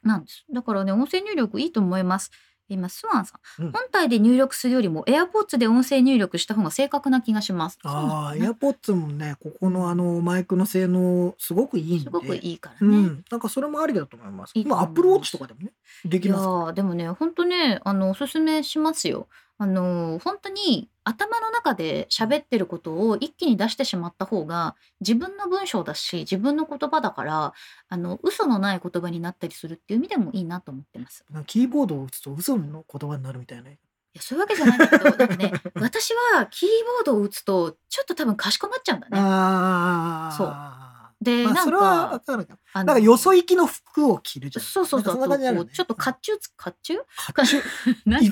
[0.04, 0.44] なんです。
[0.48, 2.30] だからね、音声入力いいと思います。
[2.74, 7.78] 今、スワンさん、うん本体で入力するよりも AirPods で音声入力した方が正確な気がします。
[7.82, 12.04] ああ、そうなのね AirPods もね、ここのあのマイクの性能すごくいいんで。
[12.04, 12.96] すごくいいからね。
[12.96, 14.52] うん、なんかそれもありだと思います。
[14.54, 15.72] いいとまあ、思います Apple Watch とかでもね、
[16.04, 19.28] できいやますかーでもね本当ねあのおすすめしますよ。
[19.62, 27.52] あの本当に頭の中で喋ってることを一気に出してしまった方が自分の文章だし自分の言葉だから
[27.90, 31.26] あの嘘のない言葉になったりするっていう意味でもいいなと思ってます。
[31.30, 33.70] なんかキーボードを打つと嘘の言葉になるみたいな。
[33.70, 33.76] い
[34.14, 36.68] やそういうわけじゃないんだけどなんかね 私はキー
[36.98, 39.18] ボードを打つとちょっと多分かしこまっちゃうんだね。
[39.20, 40.36] ああ。
[40.38, 40.79] そう
[41.20, 44.64] で、まあ、なんそれはかなんかよそ行きの服を着るじゃん。
[44.64, 45.52] そうそうそうそね。
[45.70, 47.04] ちょっと甲冑つ甲冑甲
[47.42, 47.62] 冑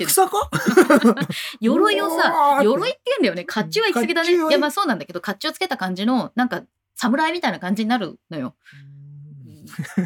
[0.07, 0.49] 戦か
[1.61, 3.45] 鎧をさ鎧って言うんだよね。
[3.45, 4.33] 甲冑は行き過ぎだね。
[4.33, 6.63] いやまあそうなんだけど甲冑つけた感じのなんか
[6.95, 8.55] 侍みたいな感じになるのよ。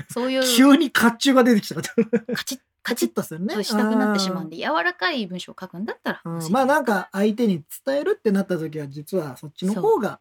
[0.09, 0.43] そういう。
[0.43, 1.81] 急に甲冑が出てきた。
[1.81, 3.55] カチッカチッッとするね。
[3.55, 6.51] としたくなってしまうんで柔らかい文章を書くんだったらうん。
[6.51, 10.19] まあなんか相手に伝えるってなった時は実はそっちの方が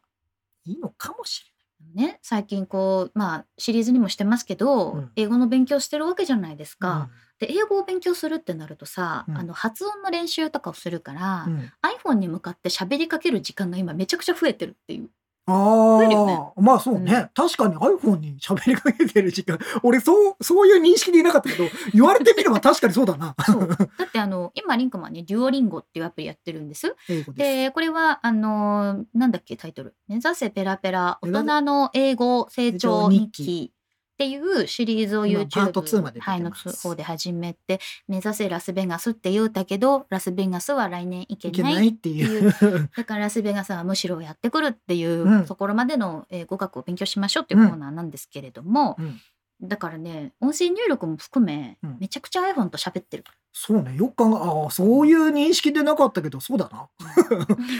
[0.65, 1.52] いいのかもし
[1.95, 6.99] ね最近こうまあシリーズにもしてますけど、うん英語の勉強してるわけじゃないですれない。
[7.01, 7.11] か。
[7.39, 15.11] で英語を勉強するってなるとさ、うんあの発音の練習とかをするから、うん iPhone に向かって喋りかける時間が今めちゃくちゃ増えてるっていう。
[15.47, 16.33] あ増えるよね。
[16.35, 17.31] あ、まあそうね、うん。
[17.35, 23.35] 確かに iPhone に喋りかけてる時間、 俺そう、そういう認識でいなかったけど、 言われてみれば確かにそうだな。
[23.45, 23.67] そう。
[23.99, 26.95] だってあの今リンクマンねデュオリンゴっていうアプリやってるんです。
[27.09, 27.49] 英語です。
[27.49, 31.19] でこれはあのなんだっけタイトル「目指せペラペラ。
[31.23, 33.73] 大人の英語成長日成長日記」
[34.13, 42.53] っていうシリーズを今 YouTube パート2まではい、の方で始めて「目指せラスベガス」って言うたけどラスベガスは来年行けないっていう。
[42.97, 45.47] だからラスベガスはむしろやってくるっていう、うん。
[45.47, 49.21] ところまでの、えー語学を勉強しましょうっていうコーナーなんですけれども、うん
[49.63, 53.25] だからね音声入力も含め、うんめちゃくちゃ iPhone と喋ってる。
[53.55, 56.89] そうね、よく考え、ああ、そういう認識でなかったけど、そうだな。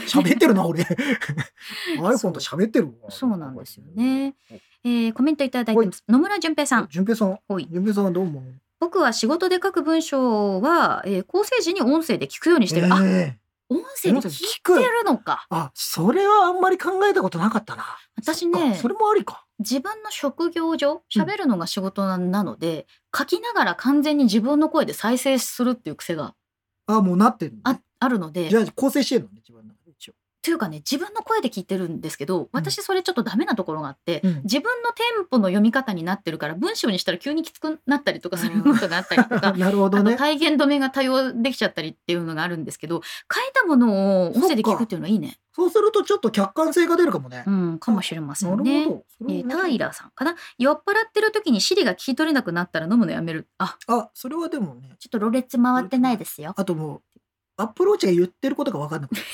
[0.07, 0.83] 喋ってるな、俺。
[1.97, 3.09] iPhone と喋ってるわ。
[3.09, 4.35] そうなんですよね。
[4.83, 6.03] えーコメントいただいてます。
[6.07, 6.87] 野村淳平さん。
[6.89, 7.39] 淳平さん。
[7.47, 8.43] ほい淳平さんはどう思う？
[8.79, 12.93] 僕は仕事で書く文章は、えー構成時に音声で聞くようにしてる。
[12.93, 15.45] あ、ええ音声で聞いてるのか。
[15.49, 17.85] あ、それはあんまり考えたことなかったな。
[18.15, 19.45] 私ねあそれもありか。
[19.59, 26.35] 自分の職業上喋るのが仕事ななので、書きながら完全に自分の声で再生するっていう癖が
[26.87, 29.62] あ、もうなってるのね、ああるのでじゃあ構成してるのね、自分。
[30.43, 39.53] というかね自分の声で聞いてるんですけど私それちょっとダメなところがあって、うん自分のテンポの読み方になってるから文章にしたら急にきつくなったりとかすることがあったりとか。
[39.57, 40.15] なるほどね。
[40.15, 43.01] 体言止めが多用できちゃったりっていうのがあるんですけど
[43.33, 45.39] 書いたものを音声で聞くっていうのはいいね。
[45.55, 47.51] そうするとちょっと客観性が出るかもねう。
[47.51, 49.03] んかもしれませなんるね。
[49.21, 50.35] えー、タイラーさんかな？
[50.57, 54.95] 酔っ払ってる時にシリが聞き取れなくなったら飲むのやめるああ、それはでもね。
[54.99, 57.12] ちょっとろれつ回ってないですよあともう、
[57.57, 59.25] アップローチが言ってることが分かんなくなる。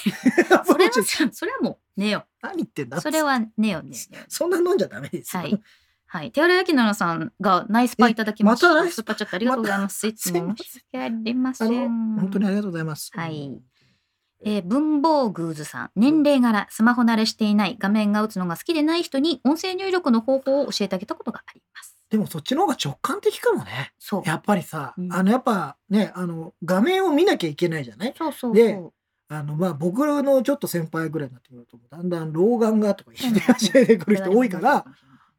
[0.56, 0.92] アッそれは
[1.32, 3.00] それはもうねよ何言ってんだ？
[3.02, 3.96] それはねよね。
[4.28, 5.42] そんな飲んじゃダメですよ。
[5.44, 5.62] はい。
[6.06, 6.32] はい。
[6.32, 8.68] 手洗焼きのさんがナイスパいただきました。
[8.68, 9.04] えまたナイス。
[9.04, 12.16] パーチャットありがとうございます、いつも申し訳ありません。
[12.16, 13.12] 本当にありがとうございます。
[13.14, 13.62] はい。
[14.42, 23.94] えー文房具図さん年齢柄スマホ慣れしていない画面が打つのが好きでない人に音声入力の方法を教えてあげたことがありますでもそっちの方が直感的かもね。
[24.00, 24.24] そう。
[24.26, 25.14] やっぱりさ、うん。
[25.14, 28.14] あの、やっぱね、あの、画面を見なきゃいけないじゃない？
[28.18, 28.94] そうそうでそう。
[29.32, 34.86] あの、まあ、僕のちょっと先輩ぐらいになってくると、だんだん老眼がとか言って始めてくる人多いから、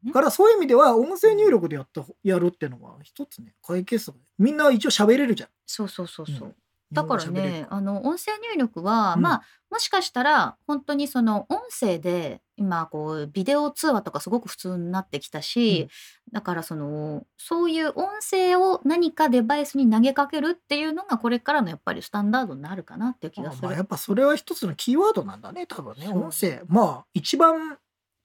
[0.05, 4.15] だからそういう意味では音声入力でやった、やるっていうのは一つね、解決策。
[4.39, 5.49] みんな一応喋れるじゃん。
[5.65, 6.55] そうそうそうそう、うん
[6.91, 15.87] だからねあの音声入力は、うんまあもしかしたら本当にその音声で今こうビデオ通話とかすごく普通になってきたし、
[16.33, 23.67] だからそのそういう音声を何かデバイスに投げかけるっていうのがこれからのやっぱりスタンダードになるかなっていう気がする。
[23.69, 26.09] まあ、やっぱそれは一つのキーワードなんだね、多分ね。
[26.09, 26.61] 音声。
[26.67, 27.77] まあ、一番、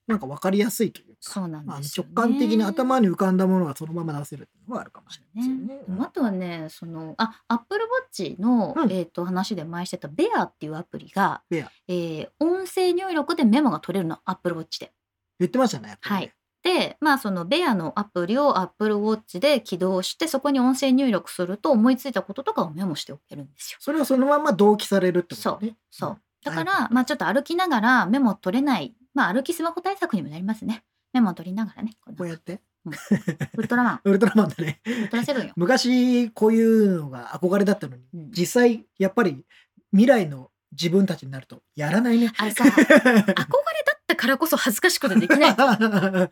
[0.07, 1.13] なんか分かりやすいというか。
[1.19, 5.83] そうなんまあ、ですよ直ね感的に頭に浮かんだものがそのまま出せるっていうのはあるかもしれないですよね。
[5.85, 14.91] でもあとはねそのあアップルウォッチの、うんえー、と話で前してたベアっていうアプリが、ベアえー音声入力でメモが取れるのアップルウォッチで。
[15.39, 15.89] 言ってましたね。
[15.89, 23.77] やっぱりねでまあそのベアのアプリをアップルウォッチで起動してそこに音声入力すると思いついたこととかをメモしておけるんですよ。
[23.79, 25.77] それはそのまま同期されるってことね。
[25.89, 30.83] そううんだから、まあちょっと歩きながらメモ取れないまあ歩きスマホ対策にもなりますね。
[31.11, 31.93] メモ取りながらね。
[32.05, 32.61] こうやって？
[33.57, 34.79] ウルトラマンウルトラマンだね。
[34.85, 35.53] ウルトラセブンよ。
[35.55, 39.43] 昔こういうのが憧れだったのに、うん実際やっぱり
[39.91, 42.31] 未来の自分たちになるとやらないね。
[42.37, 45.55] あれさ憧れだったからこそ恥ずかしくてできない。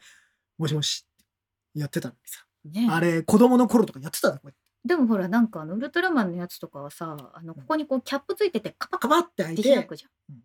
[0.60, 1.06] もしもし
[1.74, 4.38] やってたのにさ、ね、あれ子供の頃とかやってたの？
[4.40, 4.54] これ
[4.86, 10.36] でもほらなんかあのウルトラマンのやつとかはさあのここにこうキャップついててカパカカバって開いてって開くじゃん。
[10.36, 10.44] うん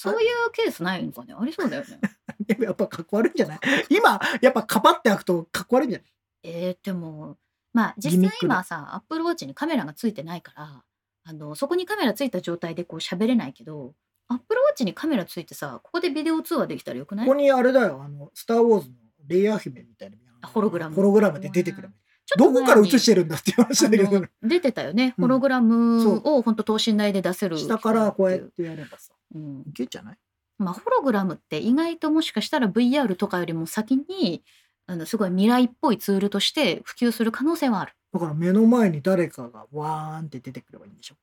[0.00, 1.34] そういうケースないのかね？
[1.38, 1.98] ありそうだよね。
[2.46, 3.58] でもやっぱかっこ悪いんじゃない？
[3.90, 6.08] 今やっぱカパって開くとかっこ悪いんじゃない？
[6.44, 7.36] えー、でも
[7.72, 10.84] まあ実際今さアップルウォッチにカメラがついてないから
[11.24, 13.94] あのそこにカメラついた状態でこう喋れないけど
[14.28, 17.26] アップルウォッチにカメラついてさここでビデオ通話できたらよくない？
[17.26, 18.94] ここにあれだよ、あの、スター・ウォーズの
[19.26, 20.16] レイヤー姫みたいな。
[20.42, 20.94] あホログラム。
[20.94, 21.90] ホログラムで出てくる。
[22.36, 24.22] どこから映してるんだっていう話だけど。
[24.42, 25.14] 出てたよね。
[25.18, 25.24] うん。
[25.24, 30.18] ホログラムを本当等身大で出せる下からこうやってやればさ、うんいけんじゃない？
[30.58, 34.42] まあ、ホログラムって意外ともしかしたら VR とかよりも先に
[34.86, 37.92] あのすごい未来っぽいツールとして普及する可能性はある。
[38.12, 41.14] だから目の前に誰かがわーんって出てくればいいんでしょ？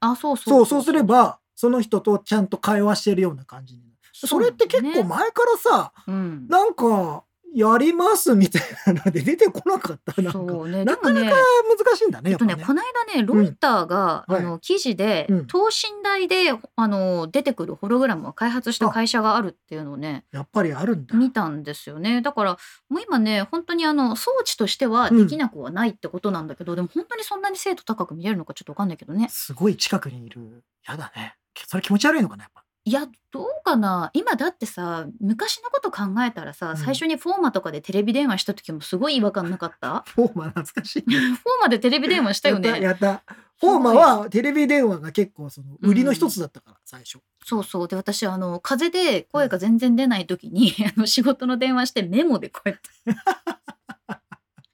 [0.00, 3.90] あそうそそう、そうすれ、ば、その人とちゃんと会話してるような感じになる。
[4.12, 7.22] それって結構前からさ、うん、なんか、
[7.54, 10.20] やりますみたいなので出てこなかった。
[10.22, 11.36] なんか、そうねでなかなか
[11.76, 12.64] 難しいんだね、えっとね、ね。
[12.64, 21.16] この間ねロイターが、うんはいあの記事で、うん等身大であの出てくるホログラムを開発した会社があるっていうのをねやっぱりあるんだ。
[21.16, 22.56] 見たんですよねだから
[22.88, 30.62] もう今ね本当にあの装置としてはできなくはないってことなんだけど、でも本当にそんなに精度高く見えるのかちょっとわかんないけどねすごい近くにいる。
[30.86, 31.36] やだね。
[31.66, 32.64] それ気持ち悪いのかな、やっぱ。
[32.84, 34.10] いやどうかな。
[34.14, 36.76] 今だってさ昔のこと考えたらさ、うん。
[36.78, 40.02] 最初にフォーマとかでテレビ電話した時もすごい違和感なかった？
[40.14, 41.02] フォーマ懐かしい。
[41.02, 43.22] フォーマでテレビ電話したよやった、ねやった。
[43.60, 47.18] FOMA はテレビ電話が結構その売りの一つだったから、最初。
[47.44, 47.88] そうそう。
[47.88, 52.90] で私あの風邪で声が全然出ない時に、 あの仕事の電話してメモでこうやって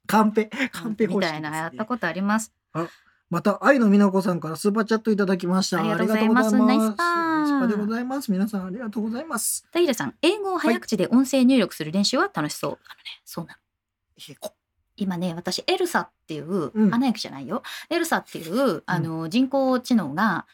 [0.07, 2.53] カンペ、カンペみたいなやったことあります。
[3.29, 5.79] また、愛の美奈子さんからスーパーチャットいただきました。
[5.81, 6.55] ありがとうございます。
[6.57, 7.26] ナイスパー
[7.59, 8.31] ナイスパーでございます。
[8.31, 9.65] 皆さんありがとうございます。
[9.71, 12.79] タイラさん英語を早口で音声入力する練習は楽しそう、あのね
[13.25, 13.59] そうなの。
[14.95, 16.93] 今ね私エルサっていう、うん。
[16.93, 17.63] アナ雪じゃないよ。
[17.89, 20.45] エルサっていうあの、人工知能が、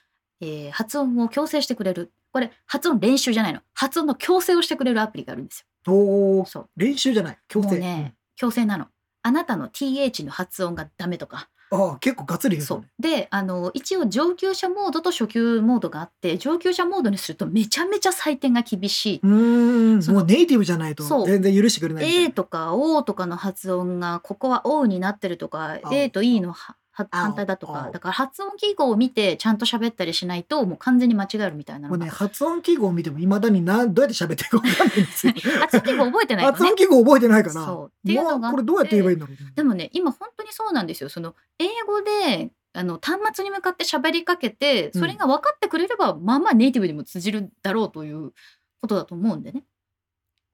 [0.41, 2.11] えー発音を矯正してくれる。
[2.31, 3.61] これ発音練習じゃないの。
[3.73, 6.45] 発音の矯正をしてくれるアプリがあるんですよ。
[6.45, 6.69] そう。
[6.75, 7.37] 練習じゃない。
[7.47, 7.69] 強制。
[7.69, 8.87] もうね、強制なの。
[9.21, 11.37] あなたの TH の発音がダメとか。
[11.37, 12.85] うんああ、結構がっつり言うそう。
[12.99, 19.19] であの一応上級者モードと初級モードがあって上級者モードにするとめちゃめちゃ採点が厳しい。
[19.23, 27.85] うーん、もうネイティブじゃないと全然許してくれないい A とか O とかの発音がここは O になってるとか青 A と E のは反対だとか。
[27.85, 27.91] 青。
[27.91, 35.33] だから発音記号を見てちゃんと喋ったりしないともう完全に間違えるみたいなもうね、発音記号を見てもいまだになどうやって喋ってるかわかんないんですよ。
[35.59, 36.57] 発音記号覚えてないのね。
[36.57, 37.65] 発音記号覚えてないから。
[37.65, 37.87] そう。
[37.87, 38.91] っていうのがこれどうやって。
[38.91, 39.37] 言えばいいんだろう。
[39.55, 41.09] でもね今本当にそうなんですよ。
[41.09, 48.33] その英語であの端末に向かって喋りかけてそれが分かってくれれば、まあまあネイティブにも通じるだろうという
[48.81, 49.63] ことだと思うんでね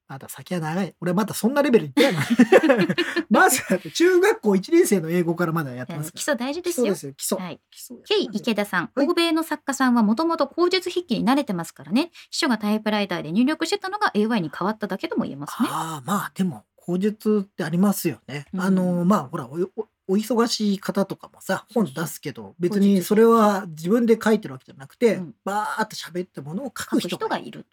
[0.10, 0.96] まだ先は長い。
[1.00, 2.20] 俺まだそんなレベルいってないの。
[3.30, 3.62] まず
[3.94, 6.12] 中学校1年生の英語からまだやってます。
[6.12, 7.38] 基礎大事ですよ基礎ですよ、基礎。
[7.38, 18.48] はい池田さん、はい欧米の作家さんはもともと口述筆記に慣れてますからね秘書がタイプライターで入力してたのが AI に変わっただけとも言えますねああ、まあでも、口述ってありますよね。
[18.54, 19.48] うんあの、まあほら
[20.08, 27.68] お、忙しい方とかもさ、本出すけど、別にそれは自分で書いてるわけじゃなくて、うんバーって喋ったものを書書くく人がいる。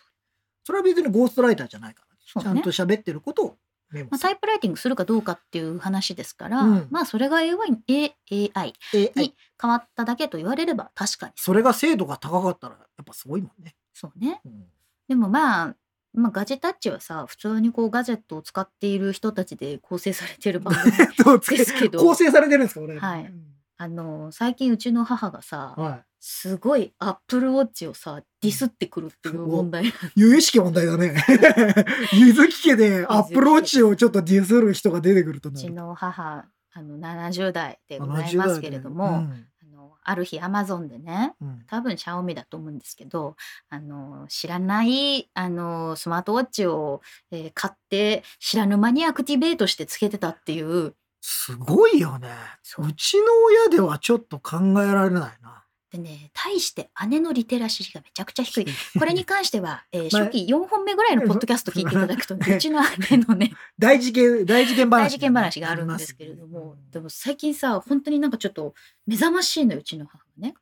[0.64, 3.56] それは別にゴーストライターじゃないから、ちゃんと喋ってることを
[3.90, 4.18] メモまあ。
[4.18, 6.88] タイプライティングするかどうかっていう話ですから、うん。
[6.90, 13.74] まあそれが AI, AI えに変わっただけと言われれば確かにそれが精度が高かったら、やっぱすごいもんね。
[13.92, 14.40] そうね。
[14.44, 14.64] うん。
[15.08, 15.76] でもまあ
[16.14, 20.92] まあ、ガジェタッチはさ普通にこうガジェットを使っている人たちで構成されている番組
[21.58, 21.98] ですけど。
[21.98, 22.98] 構成されてるんですか、これ。
[22.98, 23.24] はい。
[23.26, 23.56] うん。
[23.78, 29.92] あの最近うちの母がさはすごいアップルウォッチをさディスってくるっていう問題い。
[30.16, 31.14] 由々しき問題だね。
[32.12, 41.64] ゆずき家でアップルウォッチをちょっとディスる人が出てくるとうちの母あの70代でございますけれども、70代あのある日アマゾンでねでうん。
[41.68, 43.36] 多分シャオミだと思うんですけど
[43.68, 50.96] あの知らないあのスマートウォッチを、えー買って知らぬ間にアクティベートしてつけてたっていう。
[51.20, 52.30] すごいよね。
[52.78, 55.65] うちの親ではちょっと考えられないな。
[55.92, 58.66] でね対して姉のリテラシーがめちゃくちゃ低い
[58.98, 62.80] これに関しては、 えーまあ初期4本目ぐらいのポッドキャスト聞いていただくと、うちの
[63.10, 68.74] 姉のね大事件、大事件話、大事件話があるんですけれども、でも最近さ本当になんかちょっと
[69.06, 70.54] 目覚ましいのようちの母がね。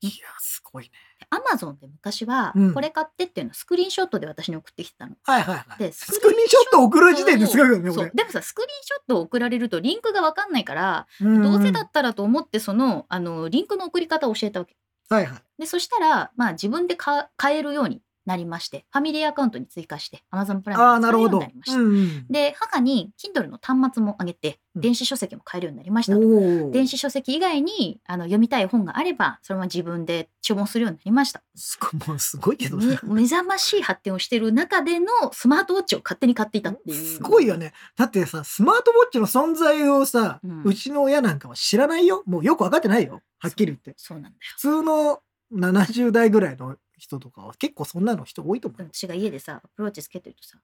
[0.00, 0.90] いや、すごいね。
[1.30, 5.16] アマゾンで昔はうんこれ買ってっていうのをスクリーンショットで私に送ってきてたの。
[5.24, 5.78] はいはいはい。
[5.78, 7.92] でスクリーンショット送る時点ですごいよね、俺。
[7.92, 14.76] そうでもさスクリーンショットを送られるとリンクが分かんないから、うんどうせだったらと思ってそのあのリンクの送り方を教えたわけ。
[15.08, 15.42] はいはい。
[15.58, 21.38] でそしたら、まあ、自分でか変えるようになりまして、ファミリーアカウントに追加して Amazon プライムに使えるようなるほど。
[21.38, 21.78] になりました。
[21.78, 22.26] うんうん。
[22.28, 26.20] で、母に Kindle の端末もあげて、うん電子書籍も買えるようになりましたと。
[26.20, 26.70] おお。
[26.70, 31.42] 電子書籍以外にあの読みたい本があれば、それは自分で注文するようになりました。
[31.56, 32.98] すごいもうすごいけどめね。
[33.02, 37.16] 目覚ましい発展をしている中でのスマートウォッチを勝手に買っていたっていう。
[37.16, 37.72] すごいよね。
[37.96, 42.22] だってさ、スマートウォッチの存在をさ、うんうちの親なんかは知らないよ。
[42.26, 43.20] もうよくわかってないよ。
[43.38, 43.94] はっきり言って。
[43.96, 44.36] そうなんだよ。
[44.40, 45.20] 普通の
[45.52, 48.88] 70代ぐらいの人とかは結構そんなの人多いと思うよ。
[48.92, 50.58] 私が家でさ、アプローチつけてるとさ、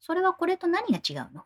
[0.00, 1.44] それはこれと何が違うの？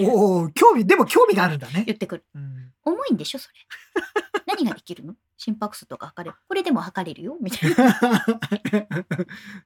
[0.00, 1.84] おお、興味、でも興味があるんだね。
[1.86, 2.24] 言ってくる。
[2.34, 3.54] うん重いんでしょ、それ。
[4.46, 5.14] 何ができるの？
[5.36, 6.38] 心拍数とか測れる。
[6.48, 7.36] これでも測れるよ？
[7.40, 7.92] みたいな。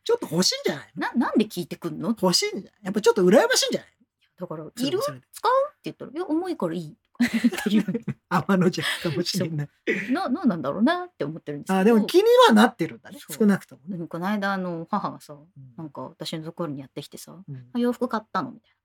[0.04, 1.00] ちょっと欲しいんじゃないの？
[1.08, 2.08] ななんで聞いてくんの？
[2.08, 2.72] 欲しいんじゃない？
[2.82, 3.90] やっぱちょっと羨ましいんじゃない？
[4.38, 4.98] だから、いる？
[5.00, 5.16] 使う？
[5.16, 6.96] って言ったら、いや、重いからいい。
[7.24, 7.84] っていう。
[8.28, 9.68] 天の弱かもしれない。
[10.10, 11.78] な、なんなんだろうなって思ってるんですけど。
[11.78, 13.18] あでも気にはなってるんだね。
[13.30, 14.06] 少なくともね。
[14.06, 18.76] この間、あの、母がさ、うんなんか私のところにやってきてさ、うんあ洋服買ったのみたいな。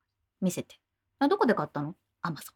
[0.41, 0.79] 見せて。
[1.19, 1.95] あどこで買ったの？
[2.21, 2.51] アマゾ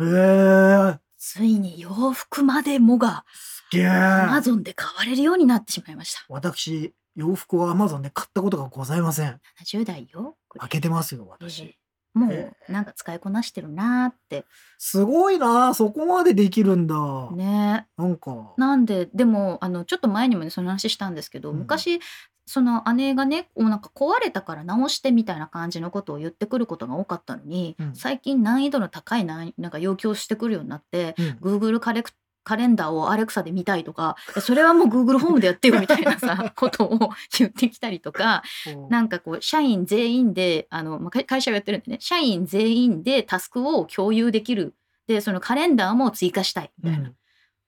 [0.00, 0.06] ン。
[0.06, 6.24] へえついに洋服までもがすげえアマゾンで買われるようになってしまいました。
[6.28, 9.40] 私、洋服は Amazon で買ったことがございません。
[9.64, 10.36] 70代よ。
[10.58, 11.62] 開けてますよ、え私。
[11.62, 11.76] え
[12.14, 14.44] もえうなんか使いこなしてるなーって。
[14.78, 16.94] すごいなそこまでできるんだ。
[17.32, 18.52] ねなんか。
[18.56, 22.00] なんででもあのちょっと前にもねその話したんですけど、うん昔
[22.44, 32.10] その姉がねなんか壊れたから直してみたいな感じのことを言ってくることが多かったのに、うん最近難易度の高い難なんか要求をしてくるようになってうん Google カレク
[32.44, 38.42] カレンダーをアレクサで見たいとかそれはもう Google ホームでやってよみたいなさ ことを言ってきたりとか
[38.88, 44.74] なんかこう社員全員であの、まあ、会会社をやってるんでね社員全員でタスクを共有できる。
[45.06, 47.12] でそのカレンダーも追加したいみたいな。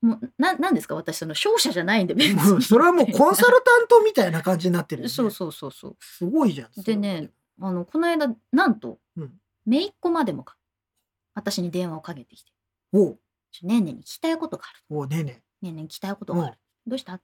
[0.01, 0.95] もうななんですか？
[0.95, 5.09] 私その商社じゃないんで別もうそれはもうコンサルタントみたいな感じになってるよね。
[5.09, 5.97] そうそうそうそう。
[5.99, 6.69] すごいじゃん。
[6.83, 9.33] でねあのこの間なんと、うん。
[9.65, 10.55] 姪っ子までもか
[11.33, 12.51] 私に電話をかけてきて。
[12.93, 13.19] おう「ちょ
[13.63, 17.21] ねえねえに聞きたいことがあるおうねえねねえねえに聞きたいことがある、どうした?」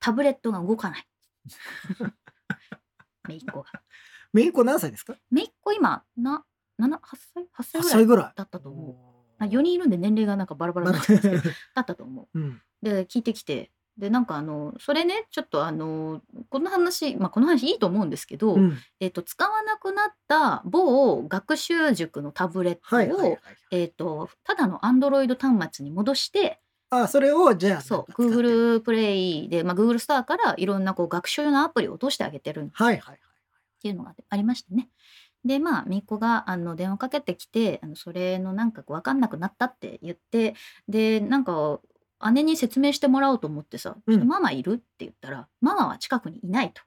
[0.00, 1.08] タブレットが動かない
[3.28, 3.78] 姪っ子がえ。
[4.32, 5.16] めいっ子何歳ですか？
[5.30, 6.44] 姪っ子今な
[6.80, 8.32] 7 8歳 ?8 8歳ぐらい歳ぐらい。
[8.36, 11.42] だったと思うおあ4人いるんで年齢がなんかバラバラになってますけど
[11.74, 12.62] だったと思ううん。
[12.82, 18.78] で聞いてきてでなんかあのそれねちょっとあのこの話まあこの話いいと思うんですけど、うん。
[19.00, 23.38] えっと使わなくなった某学習塾のタブレットを。
[23.70, 27.80] えっとただの Android 端末に戻してあ、それをじゃあ。
[27.80, 33.18] そう Google プレイで、まあ、Google スターからいろんなこう学習用のアプリを落としてあげてるっはいはいはい。
[33.82, 34.88] ていうのがありましてね。
[35.44, 40.54] でまあみっこがあの電話かけてきてあのそれのなんか分かんなくなったって言って
[40.88, 41.80] でなんか
[42.32, 44.14] 姉に説明してもらおうと思ってさ「うん。
[44.14, 46.82] ちょっとママいる?」って言ったら「ママは近くにいない」と。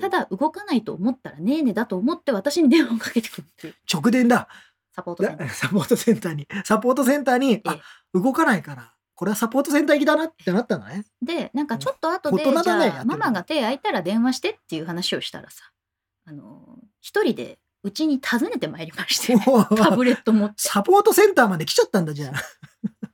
[0.00, 3.74] ただ動かないと思ったらねえねだと思って私に電話をかけてくるっていう。
[3.92, 4.48] 直電だ。
[4.94, 6.48] サポートセンターだサポートセンターに。
[6.64, 7.78] サポートセンターに、えあ、
[8.14, 11.04] 動かないから、これはサポートセンター行きだなってなったのね。
[11.20, 15.72] でなんかちょっと後で、大人じゃあママが手空いたら電話してっていう話をしたらさ
[16.26, 19.36] あの一人でうちに訪ねてまいりまして
[19.76, 20.54] タブレット持って。
[20.58, 22.32] サポートセンターまで来ちゃったんだじゃ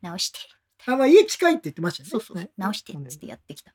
[0.02, 0.38] 直して
[0.86, 0.92] あ。
[0.92, 2.08] あ、まあ家近いって言ってましたね。
[2.10, 3.72] そうそう、ね直してっつってやってきた。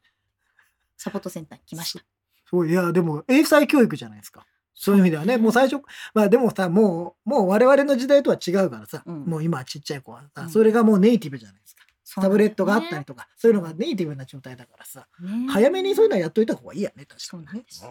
[0.97, 2.05] サポートセンターに来ました。
[2.49, 2.69] そう。
[2.69, 4.45] いや、でも英才教育じゃないですか。
[4.73, 5.83] そういう意味ではね、もう最初、
[6.13, 9.25] まあでもさ、もう、もう我々の時代とは違うからさ、うん。
[9.25, 10.49] もう今ちっちゃい子はさ、うん。
[10.49, 11.85] それがもうネイティブじゃないですか。
[12.21, 15.47] タブレットがあったりとか、そういうのがネイティブな状態だからさ、ね。
[15.49, 17.47] 早めにそういうのはやっといた方がいいやね、確かにね。
[17.47, 17.85] そうなんです。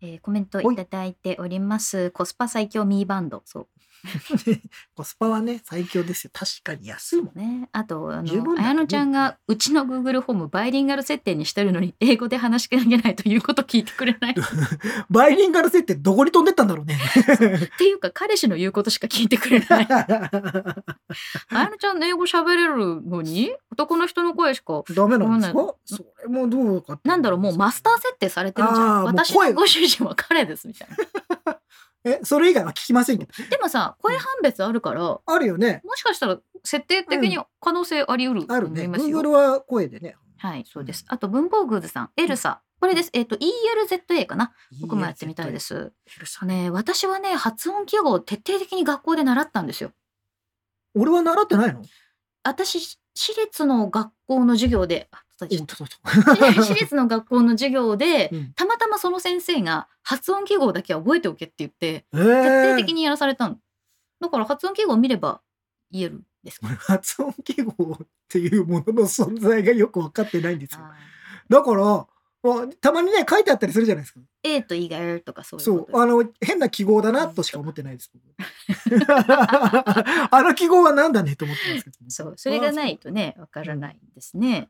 [0.00, 2.10] えーコメントいただいております。
[2.10, 3.42] コスパ最強ミーバンド。
[3.46, 3.68] そう
[4.94, 6.30] コスパはね、最強ですよ。
[6.32, 7.38] 確かに安いもん。
[7.38, 14.32] ね、あとあの綾乃ちゃんがうちの Google ホームバイリンガル設定にしてるのに英語で話しかけないということ聞いてくれない？
[14.32, 14.34] っ
[15.10, 16.98] バイリンガル設定どこに飛んでったんだろうね。
[17.78, 19.88] ていうか彼氏の言うことしか聞いてくれない。
[21.50, 23.54] 綾乃ちゃん英語喋れるのに？
[23.72, 25.74] 男の人の声しかダメなんですか？
[25.84, 29.04] それもどうかなんだろうもうマスター設定されてるじゃん。
[29.04, 29.50] 私声。
[29.50, 30.88] のご主人は彼ですみたい
[31.46, 31.58] な
[32.04, 33.32] え、それ以外は聞きませんけど。
[33.48, 35.82] でもさ声判別あるからもあるよね。
[35.96, 38.82] しかしたら設定的に可能性あり得るとあるね。
[38.84, 40.16] Google は声でね。
[40.36, 41.04] はいそうです。
[41.08, 42.60] あと文房具図さんエルサ。
[42.80, 43.10] これです。
[43.14, 44.52] えっ、と ELZA かな？
[44.82, 45.58] 僕もやってみたいで。
[45.58, 45.92] す。
[46.44, 46.68] ね。
[46.68, 49.92] 私はね発音記号を徹底的に学校で習ったんですよ。
[50.94, 51.82] 俺は習ってないの？
[52.42, 56.74] 私私立の学校の授業で私。
[56.74, 58.52] 立の 学校の授業でうん。
[58.54, 63.58] たまたまその先生が発音記号だけは覚えておけって言ってえ徹底ー的にやらされたの。
[64.20, 65.40] だから発音記号を見れば
[65.90, 70.80] 言えるんですけど発音記号っていうものの存在がよく分かってないんですよ。
[70.82, 70.94] あ
[71.48, 72.06] だから、
[72.80, 74.20] たまにね書いてあったりするじゃないですか。
[74.42, 78.22] A と E が R とかそういうそうあの変な記号だなとしか思ってないです僕。
[79.06, 84.68] あの記号はなんだねと思ってますけどそうそれがないとねわからないんですね。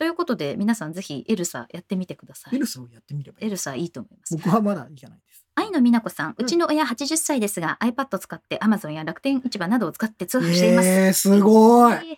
[0.00, 2.66] ということで皆さんぜひエルサやってみてくださいエル。
[2.66, 4.34] サをやってみればいいエルサいいと思います。
[4.34, 10.88] 僕はまだいかないです愛の美奈子さん、ううんちの親80歳ですが、iPad 使って Amazon や楽天市場などを使って通販しています。
[10.88, 12.16] えー、すごいえー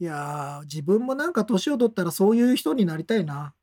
[0.00, 3.54] いやー自分もなんか年を取ったらそういう人になりたいな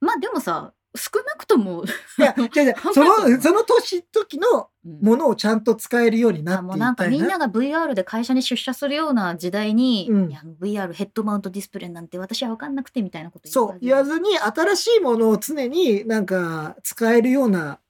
[0.00, 1.84] まあでもさ、少なくとも、
[2.18, 7.38] いや、じゃじゃその、その年、時のうんものをちゃんと使えるようになっていなんかみんな。
[7.38, 17.80] が VR で会社に出社するような時代に、うんいや VR ヘッドマウントディスプレイなんて私は分かんなくてみたいなことそう、言わずに、新しいものを常になんか使えるような、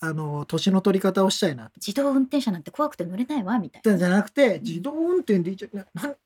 [0.00, 1.70] あの、年の取り方をしたいな。
[1.76, 3.98] 自動運転車なんて怖くて乗れないわみたいな。
[3.98, 6.16] じゃなくて、自動運転でいいじゃんななん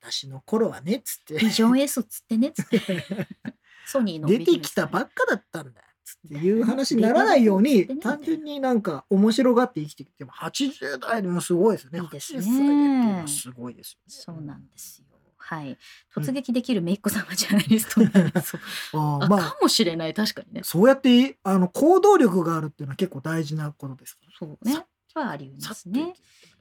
[0.00, 1.38] 私の頃はね、つって。
[1.38, 2.80] ビジョン S っつってねっつって。
[3.86, 5.80] ソニーの出てきたばっかだったんだ。
[6.04, 12.00] つっていう話にならないように、単純になんか面白がって生きてきても、80代でもすごいですね。
[12.00, 14.04] いいですね80歳でっていうのはすごいですよね。
[14.06, 15.06] そうなんですよ。
[15.36, 15.76] はい。
[16.14, 18.60] 突撃できるめいっ子さんはジャーナリストになりそう。
[19.22, 20.62] あまあかもしれない確かにね。
[20.64, 24.18] そうやってあの行動力があるっていうのは結構大事なことです。
[24.38, 24.84] そうね。
[25.14, 26.14] はありまさすね。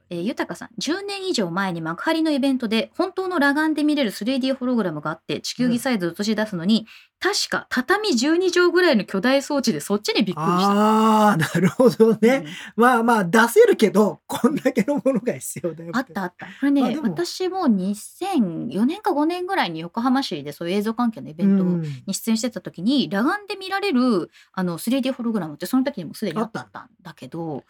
[0.09, 6.85] えー、豊さん10年以上前に幕張のイベントで本当の裸眼で見れる 3D ホログラムがあって地球儀サイズを映し出すのに、
[7.19, 10.71] 確か畳12畳ぐらいの巨大装置でそっちにびっくりした。
[10.71, 12.45] ああ、なるほどね。
[12.75, 15.91] まあまあ出せるけど、こんだけのものが必要だよ。
[15.93, 16.45] あったあった。
[16.45, 26.69] これねあでも私も2004年か5年ぐらいに横浜市でそういう映像関係のイベントうんに出演してた時に、裸眼で見られるあの 3D ホログラムってその時にもすでにあったん
[27.01, 27.63] だけど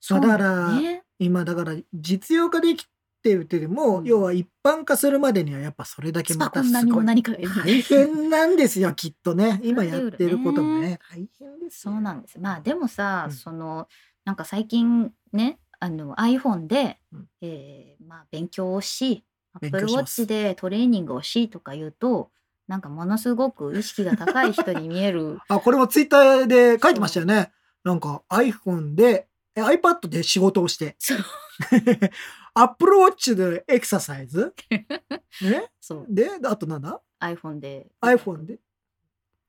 [0.00, 2.86] そうだからね、今だから実用化でき
[3.22, 4.04] てるってでも、うん。
[4.04, 7.06] 要は一般化するまでにはやっぱそれだけスまたすごい。
[7.06, 9.60] 大変なんですよ、きっとね。
[9.64, 11.92] 今やってることもなね、大変ですよ。
[11.92, 12.38] そうなんです。
[12.38, 13.32] まあでもさ、うん。
[13.32, 13.88] その
[14.24, 17.28] なんか最近ねあの iPhone で、うん。
[17.40, 19.24] えーまあ、勉強をし
[19.60, 22.30] 勉 Apple Watch でトレーニングをしとか言うと
[22.68, 27.52] なんかものすごく意識が高い人に見える あ、これもツイッターで書いてましたよね。
[27.84, 29.26] なんか iPhone で、え
[29.56, 31.18] iPad で仕事をして、そう。
[32.54, 34.54] Apple Watch でエクササイズ？
[35.42, 35.70] ね？
[35.80, 36.06] そう。
[36.08, 37.86] で、あとなんだ？iPhone で。
[38.02, 38.58] iPhone で。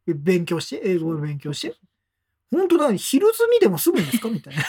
[0.08, 1.76] 勉強して、英語を勉強して？
[2.50, 4.30] 本当だ、昼済みでも済むんですか？
[4.32, 4.64] みたいな。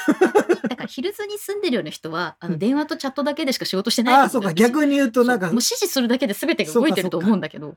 [0.69, 4.15] だからヒルズに住んでるような人はあの電話とチャットだけでしか仕事してない。
[4.17, 7.77] ああ、そうか、逆に言うとなんかもう、指示するだけで全てが動いてると思うんだけど。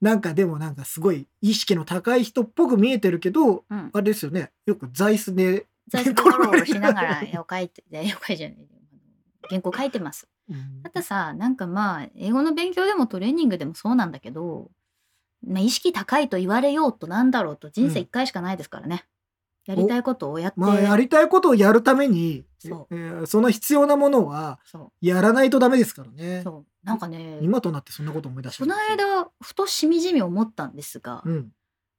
[0.00, 3.90] なんかでもなんかすごい意識の高い人っぽく見えてるけど、うん。
[3.92, 4.50] あれですよね。
[4.66, 8.58] よく座椅子で、座椅子でゴロゴロしながら絵を描いて絵を描いじゃない
[9.48, 10.28] 原稿書いてます。
[10.48, 10.82] うん。
[10.82, 14.70] たださなんかまあ英語の勉強でもトレーニングでもそうなんだけど、
[15.46, 19.04] まあ、意識高いと言われようとなんだろうと人生一回しかないですからね、
[19.66, 22.94] やりたいことをやって、まあ、やりたいことをやるために、そう。
[22.94, 26.42] えーその必要なものはそやらないとダメですからうね。
[26.42, 26.86] そう。
[26.86, 31.50] なんかね今となってそんなこと思い出したこの間ふとしみじみ思ったんですが、うん。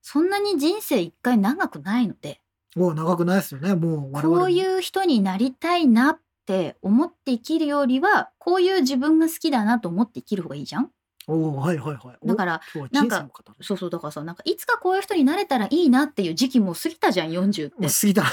[0.01, 2.39] そんなに人生一回長くないので
[2.75, 3.73] もう長くないですよね。
[3.75, 10.91] もう我々もこういう人になりたいなって思って生きるよりはこういう自分が好きだなと思って生きる方がいいじゃん？
[11.27, 12.17] おおはいはいはい。
[12.21, 12.61] おだから
[12.91, 13.27] なんか
[13.61, 18.23] そうそうだからさなんかいつかこういう人になれたらいいなっていう時期も過ぎたじゃん40ってもう過ぎた。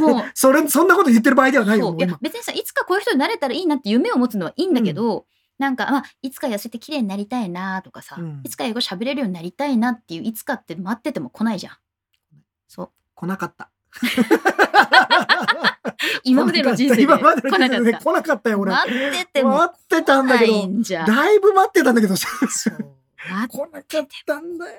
[0.00, 2.18] もう それ、そんなこと言ってる場合ではないよ、いや。
[2.20, 5.26] 別にさいつかこういう人になれたらいいなって夢を持つのはいいんだけど、
[5.58, 11.76] なんか、まあ、いつか痩せて綺麗になりたいなとかさ、うんいつか英語喋れるようになりたいなっていういつかって待ってても来ないじゃん。
[12.68, 13.70] そう来なかった。
[16.24, 17.76] 今までの人生で今までの来なかった。
[17.76, 18.72] 人生で来なかったよ、俺。
[18.72, 20.52] 待ってても待ってたんだけど。
[20.52, 20.58] だ
[21.32, 22.26] いぶ待ってたんだけど、 来
[23.38, 23.82] なかっ
[24.26, 24.78] たんだよ。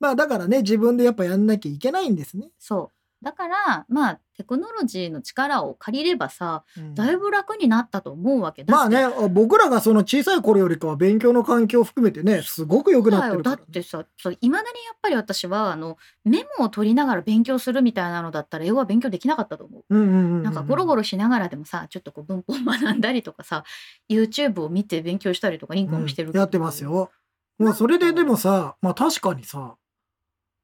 [0.00, 2.50] まあだからね、自分でやっぱやんなきゃいけないんですね。
[2.58, 2.90] そ
[3.22, 14.04] うだからまあテクノロジーの力を借りればさうんだいぶ楽になったと思うわけだまあね、僕らがその小さい頃よりかは勉強の環境を含めてね、すごく良くなってるから、だよだってさ
[14.40, 19.84] いまだにやっぱり私はあのメモを取りながら勉強するみたいなのだったら英語は勉強できなかったと思う。
[19.88, 20.42] うんうんうんうん。
[20.42, 23.64] なんかゴロゴロしながらでもさちょっとこう文法を学んだりとかさ
[24.08, 27.10] YouTube を見て勉強したりとかリンクもしてるうんやってますよ。
[27.58, 29.76] もうそれででもさ、まあ確かにさ、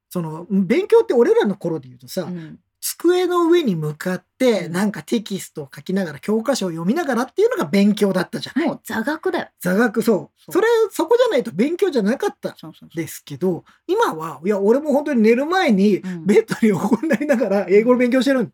[0.09, 8.67] その勉強って俺らの頃で言うとさ、うん机の上に向かってうんなんかテキストを書きながら教科書を読みながらっていうのが勉強だったじゃない。
[8.67, 9.47] もう座学だよ。
[9.59, 10.51] 座学そう。
[10.51, 12.55] それそこじゃないと勉強じゃなかった
[12.95, 18.53] ですけど、今はいや俺も本当に寝る前にうんベッドに横になりながら英語の勉強してるん。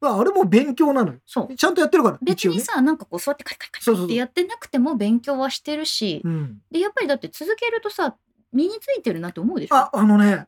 [0.00, 1.18] まああれも勉強なのよ。
[1.26, 2.18] そうちゃんとやってるから。
[2.22, 6.62] 別にさなんかこう座ってカリカリカリってやってなくても勉強はしてるしうん。
[6.70, 8.16] でやっぱりだって続けるとさ
[8.52, 9.76] 身についてるなって思うでしょ？
[9.76, 10.46] あ、あのね、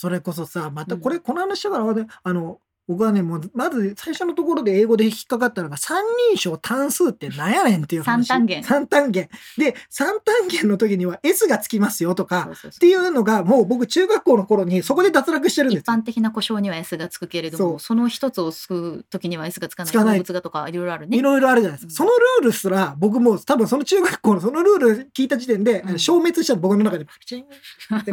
[0.00, 1.00] それこそさ、またうん。
[1.00, 8.26] これ、この話だから、ね、あの、僕はね、もう、まず最初のところで英語で引っかかったのが、三人称単数って何やねんっていう話。
[8.26, 9.28] 三単元三単元。
[9.58, 15.94] で、三単現の時には S がつきますよとか、っていうのが、もう僕中学校の頃にそこで脱落してるんですよ。
[15.94, 22.04] 一般的な故障には S がつくけれどもその一つを救う時には S がつかないつかない動物がとかいろいろあるねいろいろあるじゃないですか。
[22.04, 28.12] うんそのルールすら、僕もう多分その中学校のそのルール聞いた時点で、うん消滅したの僕の中で、パチンって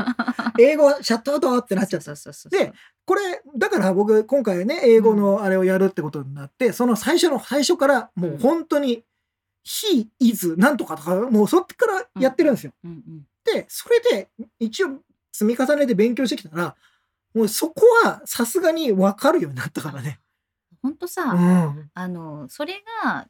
[0.60, 2.14] 英語シャットアウトってなっちゃった。
[2.50, 2.74] で
[3.06, 3.22] これ、
[3.56, 9.04] だから僕、今回ね、英語のあれをやるってことになって、その最初の、最初から、もう本当に、
[9.66, 12.74] he, is, なんとかとか、もうそっからやってるんですよ。
[12.84, 15.02] うんうんで、それで、一応、
[15.32, 16.76] 積み重ねて勉強してきたら、
[17.36, 20.20] もうそこはさすがに分かるようになったからね。
[20.82, 21.92] ほんとさ、うん。
[21.94, 23.28] あのそれが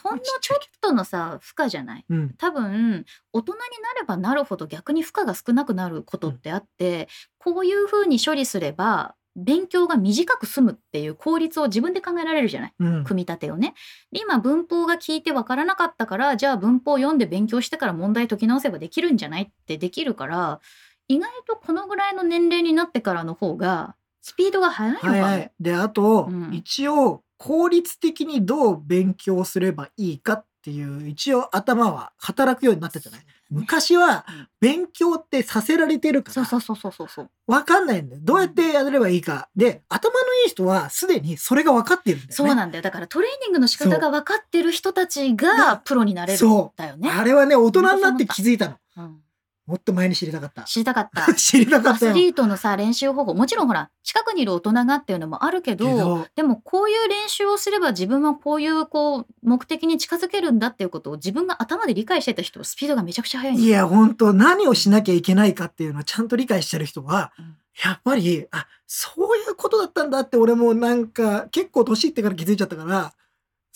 [0.00, 2.04] ほんのちょっとのさ負荷じゃない？
[2.08, 2.34] うん。
[2.38, 7.08] 多分大人になればなるほど逆に負荷が少なくなることってあって、
[7.38, 12.74] こういうふうに処理すれば勉強が短く済むっていう効率を自分で考えられるじゃない？
[12.78, 13.04] うん。
[13.04, 13.74] 組み立てをね。
[14.12, 20.60] で今文法が聞いてわからなかったからじゃあ文法を読んで勉強してから問題解き直せばできるんじゃないってできるから
[21.08, 25.12] 意外とこのぐらいの年齢になってからの方がスピードが速いのかも。
[25.12, 25.52] はいはい。
[25.58, 33.20] で、あと、うん一応、効率的にどう勉強すればいいかっていう、一応頭は働くようになったじゃない？
[33.50, 37.30] 昔はうん勉強ってさせられてるから、そうそうそうそうそうそう。
[37.46, 38.20] わかんないんだよ。
[38.24, 39.48] どうやってやればいいか。
[39.54, 42.34] で、頭のいい人はすでにそれが分かってるんだよね。
[42.34, 42.82] そうなんだよ。
[42.82, 47.08] だからトレーニングの仕方が分かってる人たちがプロになれるんそだよね。
[47.10, 48.76] あれはね、大人になって気づいたの。
[48.96, 49.20] うん
[49.68, 50.62] もっと前に知りたかった。
[50.62, 51.32] 知りたかった。
[51.36, 52.12] 知りたかアったよ。
[52.12, 73.12] スリートのさ練習方法もちろんほら近くにいる大人がっていうのもあるけどでもこういう練習をすれば自分はこういうこう目的に近づけるんだっていうことを自分が頭で理解してた人はスピードがめちゃくちゃ速いいや、本当何をしなきゃいけないかっていうのをちゃんと理解してる人は、うんやっぱり、あ、そういうことだったんだって俺もなんか結構年いってから気づいちゃったから、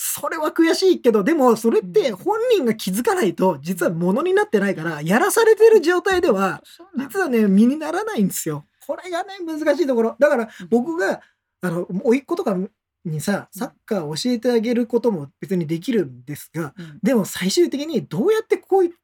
[0.05, 6.61] それは悔しいけど、でもそれって本人が気づかないと実はものになってないから、やらされてる状態では、
[6.99, 8.65] 実はね、身にならないんですよ。
[8.85, 10.17] これがね、難しいところ。
[10.19, 11.21] だから僕が、
[11.61, 12.57] あの、甥っ子とか
[13.05, 18.95] にさ、サッカーを教えてあげることも別にできるんですが、うんでも最終的にどうやってこういう、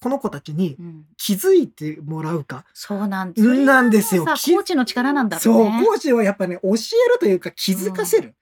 [0.00, 2.64] この子たちにうん気づいてもらうか。
[2.72, 3.42] そうなんで
[4.02, 5.84] すよコーチの力なんだろそうう、ね。
[5.84, 8.36] コーチはやっぱね、教えるというか気づかせる。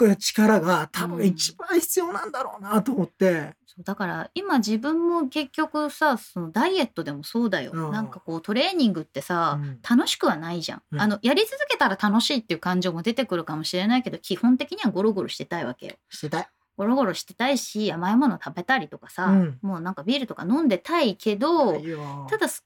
[0.00, 1.16] これ力が多うん。
[1.18, 3.54] 分一番必要なんだろうなと思って。
[3.66, 7.92] そうだから今自分も結局さそのダイエットでもそうだよ、うん。
[7.92, 9.78] なんかこうトレーニングってさ、うん。
[9.88, 11.00] 楽しくはないじゃん、うん。
[11.02, 15.96] あのやり続けたら楽しいっていう感情も出てくるかもしれないけど基本的にはゴロゴロしてたいわけよ。
[16.08, 16.48] してたい。
[16.80, 21.78] ゴロゴロしてたいし甘いもの食べたりとかさ、うんもうなんかビールとか飲んでたいけど、
[22.30, 22.62] ただそ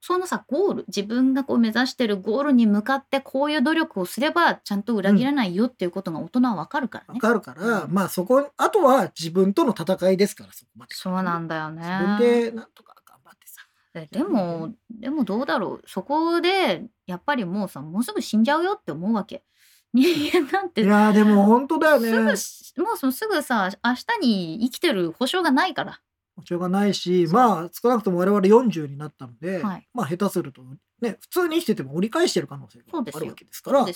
[0.00, 7.18] そのさゴール自分がこう目指してるゴールに向かってこういう努力をすればちゃんと裏切らないよっていうことが大人はわかるからね。
[7.20, 10.94] わかるから、うんまあそこ、あとは自分との戦いですから、そこまで。
[10.94, 11.82] そうなんだよね。
[11.82, 13.62] 自分でなんとか頑張ってさ。
[13.94, 19.42] えでもでもどうだろうそこでやっぱりもうさもうすぐ死んじゃうよって思うわけ
[19.96, 20.82] 人間なんて。
[20.82, 22.10] いやーでも本当だよね。
[22.10, 26.00] すぐしもうそのすぐさ明日に生きてる保証がないから。
[26.36, 29.88] 保証がないし、まあ少なくとも我々40になったので、はい。
[29.94, 30.62] まあ下手すると
[31.00, 33.86] ね、普通に生きてても折り返してる可能性があるわけですから、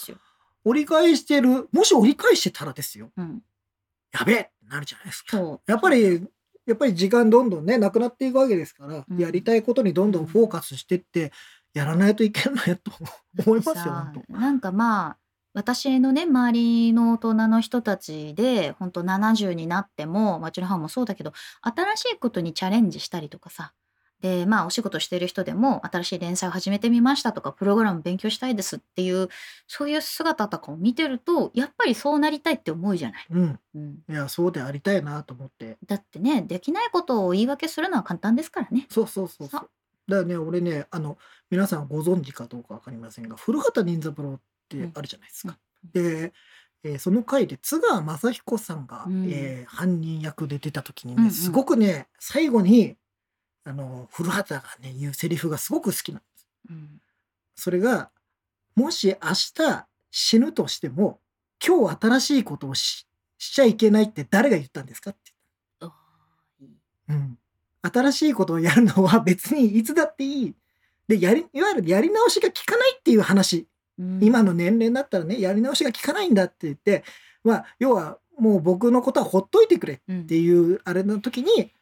[0.64, 3.42] 折り返してる、もし折り返してたらですよ、うん、
[4.12, 5.38] やべえってなるじゃないですか。
[5.66, 6.28] やっぱり、
[6.66, 9.18] やっぱり時間どんどんね、なくなっていくわけですから、うん。
[9.18, 11.32] やりたいことにどんどんフォーカスしてって、
[11.72, 12.90] やらないといけないと
[13.46, 14.12] 思いますよ。
[14.28, 15.16] なんかまあ
[15.52, 21.32] 私のね周りの大人の人たちで本当70になってもまあうちの母もそうだけど
[21.62, 23.72] 新しいことにチャレンジしたりとかさ
[24.20, 29.28] でまあお仕事してる人でも新しい連載を始めてみましたとかプログラム勉強したいですっていう
[29.66, 33.26] そういう姿とかを見てるとやっぱりそうなりたいって思うじゃない。
[33.30, 33.58] うん。
[33.74, 35.78] うん、いや、そうでありたいなと思って。
[35.86, 38.86] だってねできないことを言い訳するのは簡単ですからね。
[38.90, 39.70] そうそうそうそう。
[40.08, 41.18] だからね、俺ね、あの、
[41.50, 44.40] 皆さんご存知かどうかわかりませんが、古畑任三郎
[44.76, 45.58] ってあるじゃないですか。
[45.92, 46.32] で、
[46.82, 52.96] えーその回で津川雅彦さんが、うんえー犯人役で出た時にね、うんうんすごくね、最後に、
[53.64, 56.48] あの、古畑がね、言うセリフがすごく好きなんです。
[56.70, 57.00] うん
[57.56, 58.10] それが、
[58.74, 61.20] もし明日死ぬとしても、
[61.66, 63.06] 今日新しいことをし
[63.36, 65.32] しちゃいけないって誰が言ったんですかって。
[67.08, 67.38] うん。
[67.82, 70.54] 新しいことをやるのは別にいつだっていい。
[71.08, 73.66] で、やり、いわゆるやり直しが効かないっていう話。
[74.00, 74.24] うん。
[74.24, 77.04] 今の年齢だったらね、やり直しが効かないんだって言って、
[77.44, 80.22] まあ、要はもう僕のことはほっといてくれうん。
[80.22, 81.72] っていうあれの時に、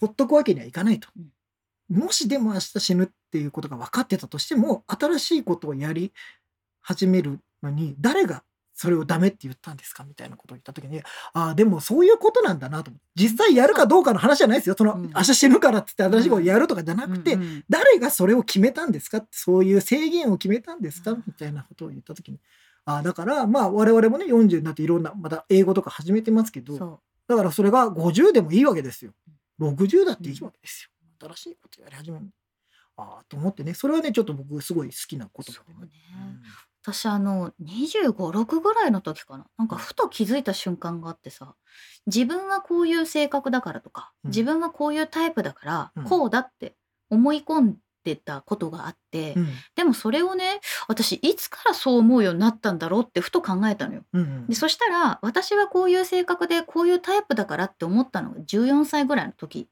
[0.00, 1.08] ほっとくわけにはいかないと。
[1.16, 1.98] うん。
[1.98, 6.12] もしでも明日死ぬっていうことが分かってたとしても、新しいことをやり
[6.80, 8.44] 始めるのに、誰が
[8.74, 10.04] それをダメって言ったんですか？
[10.04, 11.00] みたいなことを言った時に、
[11.32, 12.90] ああ、でもそういうことなんだなと。
[13.14, 14.74] 実際やるかどうかの話じゃないですよ。
[14.76, 15.12] その、うん。
[15.14, 19.18] 明日死ぬからって言って新しいことやるとかじゃなくて、うんうん誰がそれを決めたんですか？
[19.18, 21.12] ってそういう制限を決めたんですか？
[21.12, 21.24] うん。
[21.26, 22.40] みたいなことを言った時に。
[22.86, 29.12] あだからまあ我々もね40になっていろんなまた英語とか始めてますけどそだからそれが50でもいいわけですよ。
[29.58, 30.90] 60だっていいわけですよ。
[31.34, 32.26] 新しいことやり始める
[32.96, 33.72] ああと思ってね。
[33.72, 35.88] それはねちょっと僕すごい好きなことそうね
[36.84, 39.46] 私あの2 5 6ぐらいの時かな。
[39.56, 41.54] なんかふと気づいた瞬間があってさ
[42.06, 44.30] 自分はこういう性格だからとか、うん。
[44.30, 46.04] 自分はこういうタイプだから、うん。
[46.04, 46.76] こうだって
[47.08, 49.48] 思い込んでたことがあって、うん。
[49.74, 54.02] でもそれをね私いつからそう思うようになったんだろうってふと考えたのよ。
[54.12, 59.68] うんうんでそしたら私はこういう性格でこういうタイプだからって思ったのが14歳ぐらいの時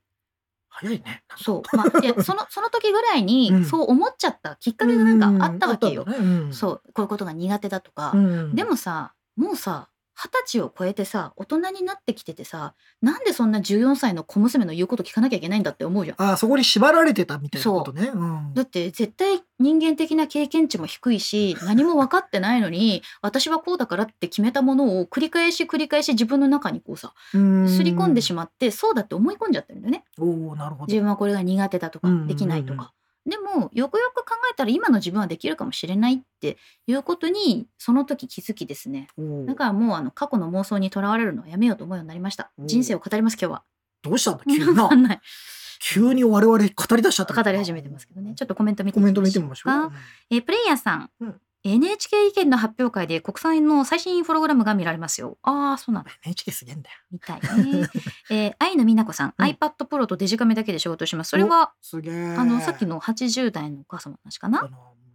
[0.73, 1.23] 早いね。
[1.37, 3.64] そう、まあ、いやその その時ぐらいにうん。
[3.64, 6.07] そう思っちゃったきっかけがなんかあったわけよ。
[6.51, 6.93] そう。
[6.93, 8.55] こういうことが苦手だとか、うん。
[8.55, 16.23] でもさもうさ二十歳を超えてさ大人になってきててさなんでそんな14歳の小娘の言うこと聞かなきゃいけないんだって思うじゃん。
[16.23, 18.11] ああそこに縛られてたみたいなことね。
[18.13, 18.25] う。
[18.25, 18.55] ん。
[18.55, 27.69] だって絶対人間的な経験値も低いし何も分かってないのに私はこうだからって決めたものを繰り返し繰り返し自分の中にこうさうん。
[27.69, 30.05] すり込んでしまってそうだって思い込んじゃってるんだよね。
[30.19, 30.87] おおなるほど。
[30.87, 32.93] 自分はこれが苦手だとかできないとか。
[33.25, 36.57] でもよくよく考えたら今の自分はできるかもしれないって
[36.87, 39.09] いうことにその時気づきですね。
[39.47, 42.51] だからもうあの過去の妄想にとらわれるのはやめようと思うようになりました。
[42.59, 43.62] 人生を語ります今日は。
[44.03, 44.45] どうしたんだ？
[44.51, 44.83] 急にな。
[44.85, 45.20] わかんない。
[45.85, 48.35] 急に我々語り出しちゃった語り始めてますけどね。
[48.35, 50.01] ちょっとコメント見てコメント見てみみましょうかましょう。
[50.31, 55.39] えープレイヤーさん、うん NHK 意見の発表会で国際の最新プログラムが見られますよ。
[55.43, 56.11] ああ、そうなんだ。
[56.25, 56.97] NHK すげえんだよ。
[57.13, 57.89] みたいね。
[58.31, 61.31] えー、愛の美奈子さん、うん iPad Pro とデジカメだけで仕事します。
[61.31, 62.35] それは、すげえ。
[62.37, 64.69] あの、さっきの80代のお母様の話かな？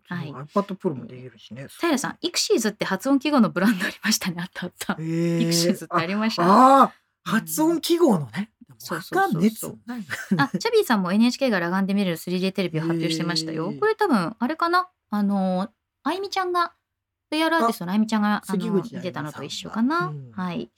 [0.09, 1.67] はい iPad Pro もできるしね。
[1.81, 4.37] 平さん、イクシーズって発音記号のブランドありましたね。
[4.39, 4.95] あったあった。
[4.99, 6.43] えーイクシーズってありました。
[6.43, 6.93] ああ、
[7.25, 8.51] 発音記号のね。
[8.69, 9.77] うそうそうそう
[10.37, 13.73] あ、チャビーさんも NHK が裸眼で見れる 3D テレビを発表してましたよ。
[13.77, 14.87] これ多分、あれかな？
[15.09, 15.69] あの、
[16.03, 16.73] あいみちゃんが、
[17.31, 20.07] VR アーティストのあいみちゃんがあの関口あゆみさんが見てたのと一緒かな。
[20.07, 20.31] うん。
[20.31, 20.71] はい。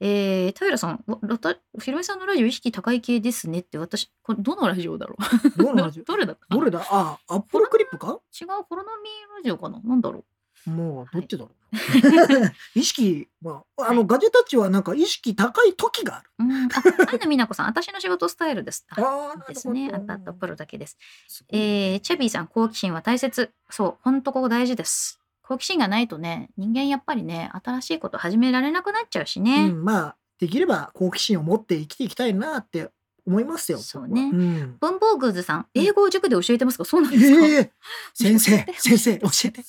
[0.00, 5.16] えー、平さん、わラタひろみさんのラジオ意識高い系ですねって私、これどのラジオだろ
[5.56, 5.62] う？
[5.62, 6.04] どのラジオ？
[6.04, 6.84] どれだどれだ？
[6.90, 8.18] あ、アップルクリップか？
[8.40, 9.80] 違う、コロナミーラジオかな？
[9.82, 10.24] なんだろ
[10.66, 11.63] もう、どっちだろう。
[12.74, 16.30] 意識、まあ、あの、ガジェタッチはなんか意識高い時がある。
[16.38, 16.44] う。
[16.44, 16.52] うん。
[16.52, 18.86] あ、愛の美奈子さん、私の仕事スタイルです。
[18.90, 19.90] あですね。
[19.92, 20.98] あったあった、プロだけです。
[21.50, 23.52] えー、チャビーさん、好奇心は大切。
[23.70, 25.20] そう、ほんとここ大事です。
[25.42, 29.66] 好奇心がないとね、人間やっぱりね、新しいこと始められなくなっちゃうしね。
[29.66, 32.90] うん、まあ、できれば好奇心を持って生きていきたいなって
[33.26, 33.78] 思いますよ。
[33.78, 36.84] そうねうん文房具ズさん、英語を塾で教えてますか？
[36.84, 37.72] そうなんですか、ええ
[38.14, 39.62] 先生、先生、 教えて。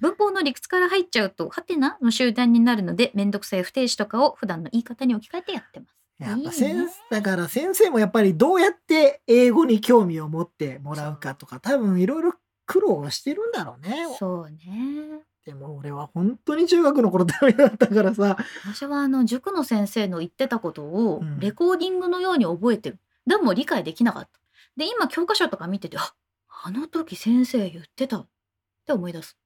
[0.00, 5.94] 文法の理屈から入っちゃうと、ハテナの集団になるので、めんどくさい不定詞とかを普段の言い方に置き換えてやってます。
[6.18, 12.34] やっぱいい先ねだから先生もやっぱりどうやって英語に興味を持ってもらうかとか多分いろいろ
[12.66, 14.06] 苦労はしてるんだろうね。
[14.18, 15.20] そうね。
[15.44, 18.36] でも俺は本当に中学の頃ダメだったからさ。
[18.64, 22.98] 私はあの塾の先生の言ってたことをうんレコーディングのように覚えてる。
[23.26, 24.30] でも理解できなかった。
[24.76, 26.14] で、今教科書とか見てて、あ
[26.64, 28.28] あの時先生言ってたっ
[28.86, 29.36] て思い出す。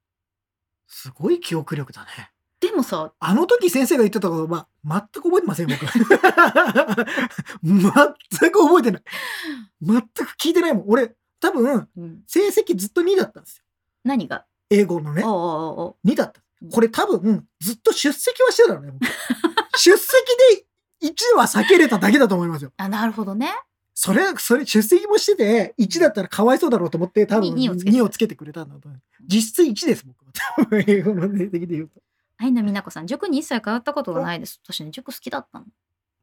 [0.86, 2.30] すごい記憶力だね。
[2.60, 5.84] でもさ、あの時先生が言ってたことは全く覚えてません僕。
[7.62, 9.02] 全く覚えてない。
[9.82, 10.84] 全く聞いてないもん。
[10.88, 13.64] 俺多分うん、成績ずっと2だったんですよ。
[14.02, 14.46] 何が？
[14.70, 15.30] 英語のねおう。
[15.30, 16.40] おうおう2だった。
[16.72, 18.92] これ多分、ずっと出席はしてたのね。
[18.92, 19.04] 僕
[19.78, 20.10] 出席
[20.52, 20.66] で
[21.08, 22.72] 1は避けれただけだと思いますよ。
[22.76, 23.52] あ、なるほどね。
[23.94, 28.88] それ、それ、出席もしてて、1だったらかわいそうだろうと思って、多分に2をつけて2をつけてくれたんだと。
[29.28, 30.32] 実質1です、僕は。
[30.56, 32.00] 多分、英語の成績で言うと。
[32.38, 34.60] 愛の美奈子さん、塾に一切通ったことがないです。
[34.64, 35.66] 私ね、塾好きだったの。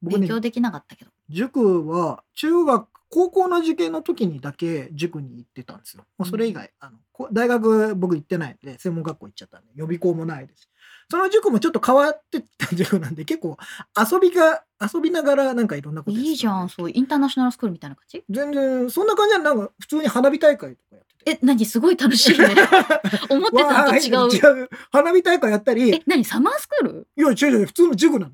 [0.01, 1.11] 僕ね、勉強できなかったけど。
[1.29, 6.05] 塾は、中学、高校の受験の時にだけ塾に行ってたんですよ。
[6.17, 10.69] もうそれ以外、あの、こ大学僕行ってないんで、専門学校行っちゃったんで、予備校もないです。
[11.09, 13.57] その塾もちょっと変わってた塾なんで、結構
[13.99, 18.23] 遊びが、遊びながらなんかいろんなこといいじゃん、そう、インターナショナルスクールみたいな感じ？
[18.29, 21.31] 全然、そんな感じはなんか普通に花火大会とかやってて。
[21.31, 21.65] え、何？
[21.65, 22.47] すごい楽しいね。
[23.29, 24.61] 思ってたのと違う。
[24.61, 24.69] 違う。
[24.89, 26.23] 花火大会やったり、いえ、何？
[26.23, 27.07] サマースクール？
[27.17, 28.31] や、違う違う、普通の塾なの。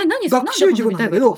[0.00, 1.34] え、何学習塾なんだけど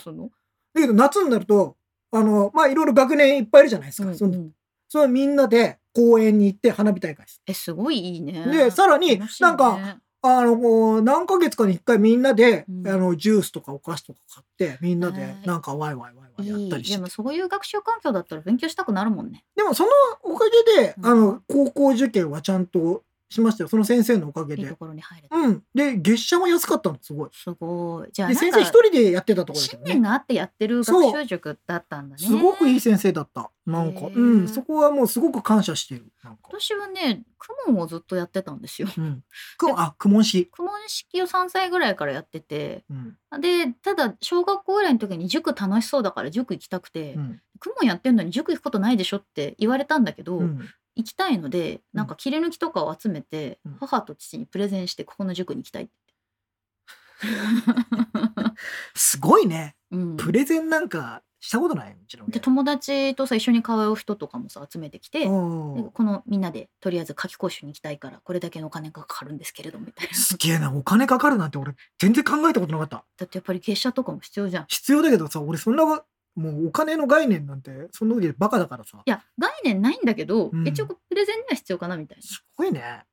[0.75, 1.77] だけど夏になると、
[2.13, 4.09] あの、まあ、いろいろ学年いっぱいいるじゃないですか。
[4.09, 4.51] うんそのうん
[4.89, 7.41] それみんなで公園に行って花火大会です。
[7.47, 8.45] え、すごいいいね。
[8.45, 19.45] で、さらになんか、あの、こう何ヶ月かに一回みんなで、うんあの、ジュースとかお菓子とか買って、みんなではいなんかワイワイワイワイはやったりしていいでもそういう学習環境だったら勉強したくなるもんね。
[19.57, 19.91] でもその
[20.23, 20.45] おか
[20.77, 23.03] げで、うんあの高校受験はちゃんと
[23.33, 23.69] しましたよ。
[23.69, 24.63] その先生のおかげで。
[24.63, 25.37] いいところに入れた。
[25.37, 25.63] うん。
[25.75, 27.31] で月謝も安かったのすごい。
[27.33, 28.09] すごい。
[28.13, 32.23] じゃあでなんか先生一人でやってたところです信念があってやってる学習塾だったんだね。
[32.23, 33.51] すごくいい先生だった。
[33.65, 34.11] なんか。
[34.15, 34.49] うん。
[34.49, 36.13] そこはもうすごく感謝してる。
[36.23, 36.43] なんか。
[36.51, 38.89] 私はね、公文をずっとやってたんですよ。
[38.97, 39.25] うん。
[39.57, 42.95] くあ公文師公文式を3歳ぐらいからやってて、う
[43.37, 43.41] ん。
[43.41, 47.41] で、ただ小学校ぐらいの時に塾楽しそうだから塾行きたくて、うん。
[47.59, 53.77] 公文やってんのに塾行くことないでしょって言われたんだけど、うん行きたいので、なんか切り抜きとかを集めて、うん。
[53.81, 55.93] 母と父にプレゼンしてここの塾に行きたいって。
[58.95, 59.77] すごいね。
[59.91, 60.17] うん。
[60.17, 61.95] プレゼンなんかしたことない？
[61.95, 62.31] もちろん。
[62.31, 70.15] で友達とさ一緒に通う人とかもさ集めてきて、このみんなでとりあえず夏期講習に行きたいからこれだけのお金がかかるんですけれどみたいな。
[70.15, 73.05] すげえなお金かかるなんて俺全然考えたことなかった。
[73.17, 74.63] だってやっぱり月謝とかも必要じゃん。
[74.65, 75.85] い必要だけどさ俺そんな
[76.35, 79.03] もうお金の概念なんてその時でバカだからさ。
[79.07, 80.67] や概念ないんだけど、うん。
[80.67, 82.81] 一応プレゼンには必要かなみたいすごいね。
[82.81, 83.05] な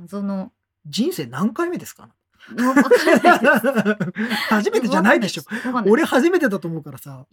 [0.00, 0.52] 謎の。
[0.86, 2.08] 人生何回目ですか？
[2.56, 4.04] かんないです。
[4.50, 5.42] 初めてじゃないでしょ。
[5.48, 5.92] わかんないです。
[5.92, 7.26] 俺初めてだと思うからさ。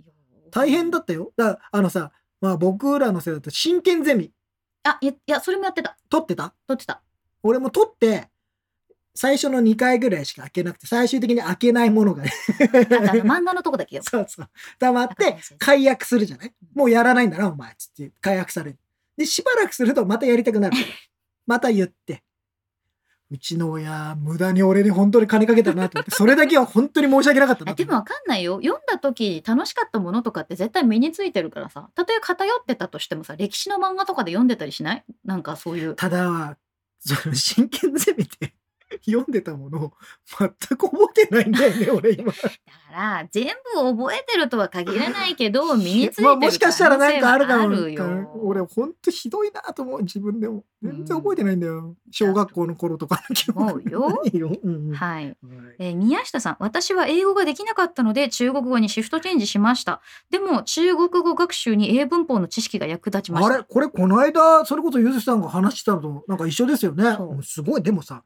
[0.52, 1.34] 大変だったよ。
[1.38, 4.32] だからあのさまあ僕らのせいだと真剣ゼミ。
[4.84, 5.98] あいやいやそれもやってた。
[6.10, 6.54] 取ってた？
[6.68, 7.02] 撮ってた。
[7.44, 8.30] 俺も取って
[9.14, 12.32] 最初の2回ぐらいしか開けなくて最終的に開けないものがね。
[12.60, 12.64] あ
[13.14, 14.04] の漫画のとこだけよ。
[14.10, 14.50] そうそう。
[14.80, 16.54] 溜まって解約するじゃない？
[16.74, 18.78] もうやらないんだなお前つって解約される。
[19.18, 20.78] でしばらくするとまたやりたくなる
[21.46, 22.24] また言って。
[23.30, 26.12] うちの親無駄に俺に本当に金かけたなと思って。
[26.12, 28.58] それだけは本当に申し訳なかったなでもわかんないよ。
[28.62, 31.90] 読んだ時楽しかったものとかって絶対身についてるからさ。
[31.96, 35.06] たとえ偏ってたとしてもさ歴史の漫画とかで読んでたりしない？
[35.24, 35.96] なんかそういう。
[35.96, 36.58] ただ
[37.00, 38.54] その真剣ゼミで
[39.06, 39.94] 読んでたものを
[40.38, 42.32] 全く覚えてないんだよね 俺今。
[42.32, 42.50] だか
[42.92, 47.64] ら全部覚えてるとは限らないけど 身についてるまあもしかしたらなんかあるかも。
[47.64, 48.32] 可能性はあるよ。
[48.44, 50.02] 俺ほんとひどいなと思う。
[50.02, 50.64] 自分でも。
[50.82, 53.88] 全然覚えてないんだよ、小学校の頃とかの記憶。
[53.88, 54.24] よ。
[54.34, 54.94] よ、うんうん。
[54.94, 55.36] はい、はい。
[55.78, 56.56] えー宮下さん。
[56.60, 60.02] 私は英語ができなかったので中国語にシフトチェンジしました。
[60.32, 63.54] でも中国語学習に英文法の知識が役立ちました。
[63.54, 63.64] あれ？
[63.64, 67.16] これこの間それこそゆずさんが話してたのとなんか一緒ですよね。
[67.44, 67.84] すごい。
[67.84, 68.24] でもさ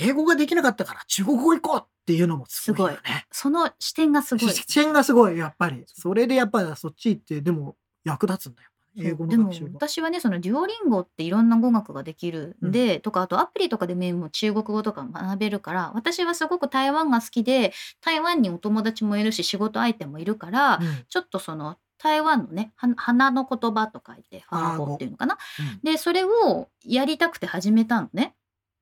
[0.00, 3.26] 英語ができなかったから中国語行こうっていうのもすごいよね。
[3.30, 4.50] その視点がすごい。
[4.50, 5.84] 視点がすごいやっぱり。
[5.86, 8.70] それでやっぱりそっち行ってでも役立つんだよ。
[8.98, 21.04] 英語でも私はねそのデュオリンゴっていろんな語学ができるんで、とかあとアプリとかでメインも中国語とか学べるから私はすごく台湾が好きで台湾にお友達もいるし仕事相手もいるから、うん。
[21.08, 25.36] ちょっとその台湾のねは花の言葉と書いてファっていうのかな。
[25.58, 25.80] うん。
[25.82, 28.34] でそれをやりたくて始めたのね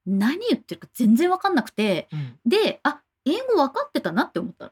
[0.07, 2.39] 何言ってるか全然わかんなくてうん。
[2.45, 4.71] であ英語分かってたなって思ったの。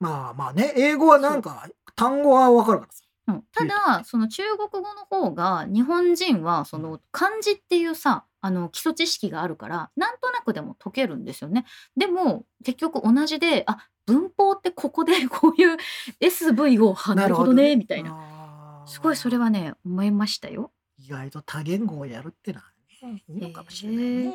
[0.00, 3.04] まあまあね英語はなんか単語はわかるからさ。
[3.26, 11.64] うん、ただその中国語の方が日本人はその漢字っていうさあの基礎知識があるからなんとなくでも解けるんですよね。
[11.96, 15.78] でも結局同じであ文法ってここで こういう
[16.20, 17.76] SV をあなるほどね。
[17.76, 18.10] みたいな。
[18.10, 20.72] なすごいそれはね思いましたよ。
[20.98, 22.73] 意外と多言語をやるってのはね
[23.10, 24.34] いいのかもしれないね、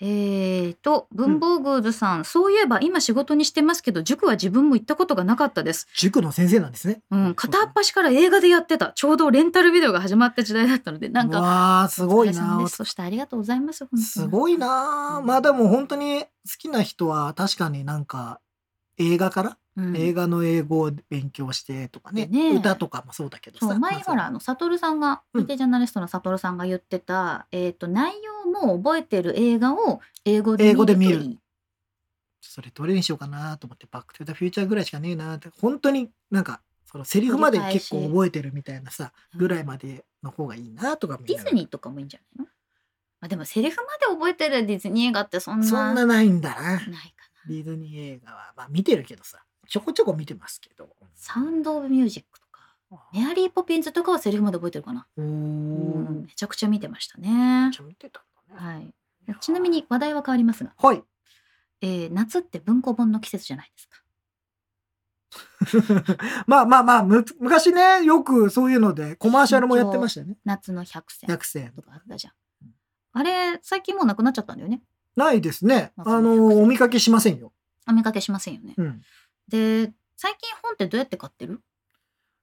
[0.00, 5.86] えーと文房具図さん、そういえば今仕事にしてますけど塾は自分も行ったことがなかったです。
[5.96, 7.00] 塾の先生なんですね。
[7.10, 8.92] うん、片っ端から映画でやってた。
[8.94, 13.86] ちょうどレンタルビデオが始まった時代だったのでなんかわあすごいなそしてありがとうございます。
[13.96, 16.28] すごいなうんまあでも本当に好
[16.58, 18.40] きな人は確かになんか
[18.98, 19.96] 映画から、うん。
[19.96, 22.54] 映画の英語を勉強してとかねね。
[22.54, 25.40] 歌とかもそうだけどさ前まあほらあのサトルさんがうん。
[25.42, 31.38] 見てジャーナリストのサトルさんが言ってた、えっ、と内容も覚えてる映画を英語で英語で見る。
[32.40, 35.48] それどれにしようかなと思って「バック・トゥ・ザ・フューチャー」ぐらいしかねえなって。
[35.60, 39.40] 本当になんかそのセリフまで結構覚えてるみたいなさうん。
[39.40, 42.50] ぐらいまでの方がいいなとかディズニーとかもいいんじゃないの？
[43.22, 45.66] あでもセリフまで覚えてるディズニー映画ってそんな。
[45.66, 46.72] そんなないんだな。
[46.72, 47.13] ない
[47.48, 50.88] ディズニー映画はまあ見てるけどさちょこちょこ見てますけど。
[51.14, 52.60] サウンド・オブ・ミュージックとか
[53.12, 57.68] メアリー・ポピンズとかはセリフまで覚えてるかな、うんめめちゃくちゃ見てましたね。
[57.68, 58.22] っちゃ見てたん
[58.56, 58.66] だね。
[58.74, 58.94] はい。
[59.40, 61.02] ちなみに話題は変わりますが、はい。
[61.80, 64.04] えー夏って文庫本の季節じゃないですか。
[66.46, 72.34] まあまあまあむ昔ねよくそういうのでコマーシャルもやってましたよね夏の百選100選とかあったじゃん。
[73.16, 74.82] あれ、最近もうなくなっちゃったんだよね。
[75.16, 77.52] ないですねまああのお見かけしませんよ、
[77.88, 78.74] お見かけしませんよね。
[78.76, 79.02] うん、
[79.48, 81.60] で、最近本ってどうやって買ってる？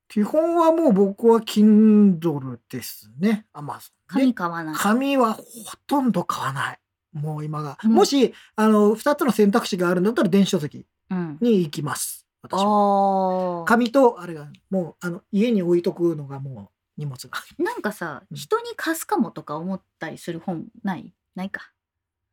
[0.08, 4.76] 基本はもう僕は Kindle ですねあまあで紙買わない。
[4.76, 5.42] 紙はほ
[5.88, 6.80] とんど買わない
[7.14, 11.38] もう今が、うんもしあの2つの選択肢があるんだったら電子書籍うん。
[11.42, 13.60] に行きます私は。
[13.60, 13.66] ああ。
[13.66, 17.38] 紙と、あれが、もう、あの、家に置いとくのがもう、荷物が。
[17.60, 21.14] なんかさ、うん人に貸すかもとか思ったりする本ない？
[21.36, 21.72] ないか。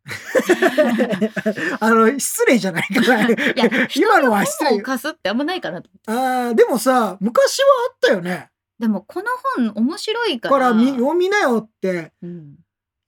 [1.81, 3.29] あの、失礼じゃないかな。
[3.29, 4.81] いや、 今のは失礼。
[4.81, 5.91] 貸すってあんまないかなと。
[6.07, 8.51] ああ、でもさ、昔はあったよね。
[8.79, 9.27] でもこの
[9.57, 10.57] 本面白いか。
[10.57, 12.57] ら読みなよって、うん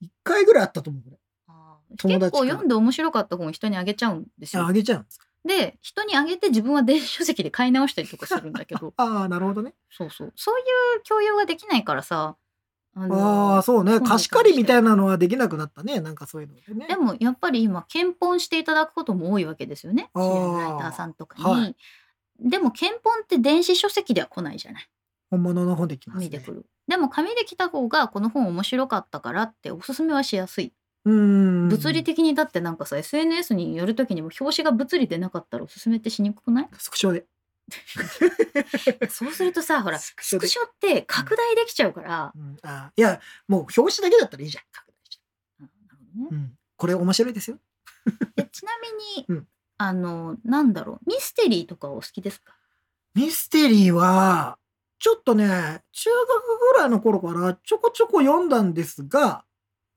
[0.01, 1.03] 一回ぐらいあったと思う。
[1.03, 1.17] これ
[1.47, 4.73] あー友達から結構読んで面白かった本を人にあげちゃうんですよああ。
[4.73, 5.27] げちゃうんですか。
[5.43, 9.73] で人にあげて自分は電子書籍で買い直したりとかするんだけどああ、なるほどね。
[9.89, 10.61] そうそうそうい
[10.97, 12.35] う教養ができないからさ
[12.95, 13.99] あああ、そうね。
[13.99, 16.01] 本貸し借りみたいなのはできなくなったね。
[16.01, 16.87] なんかそういうのでね。
[16.87, 21.75] でもやっぱり今検本していただくことも多いわけですよねあー知り合いのライターさんとかに、はい
[22.43, 24.89] でも検本って電子書籍では来ないじゃない
[25.29, 26.29] 本物の本できますね。
[26.29, 30.73] 紙で来る、でも紙で来た方がこの本面白かったからっておすすめはしやすい、
[31.05, 31.13] うー
[31.67, 31.69] ん。
[31.69, 36.69] 物理的にだってなんかさ SNS による時にも表紙が物理でなかったらおすすめってしにくくない？
[36.79, 37.25] スクショで。
[39.09, 44.63] そうするとさほらスクショって拡大できちゃうから、うん、あいや、もう表紙だけだったらいいじゃん。
[44.71, 45.23] 拡大して
[45.59, 45.63] う。
[45.63, 46.27] んなるほどね。
[46.31, 46.57] うん。
[46.77, 47.57] これ面白いですよ。
[48.35, 49.47] でちなみに、うん。
[49.77, 51.09] あのなんだろう？
[51.09, 52.55] ミステリーとかお好きですか？
[53.15, 54.57] ミステリーは、
[54.99, 55.45] ちょっとね、
[55.91, 59.43] 中学ぐらいの頃からちょこちょこ読んだんですが、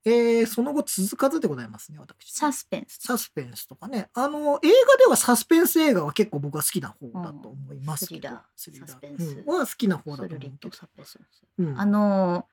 [0.06, 2.30] えー、その後続かずでございますね、私。
[2.30, 4.10] サスペンスサスペンスとかね。
[4.12, 8.28] あの、映画ではサスペンス映画は結構僕は好きな方だと思いますけど。
[8.28, 10.76] うんスリラーサスペンスうんは好きな方だと思うけど。
[10.76, 11.18] サスペンス
[11.58, 12.46] うんあの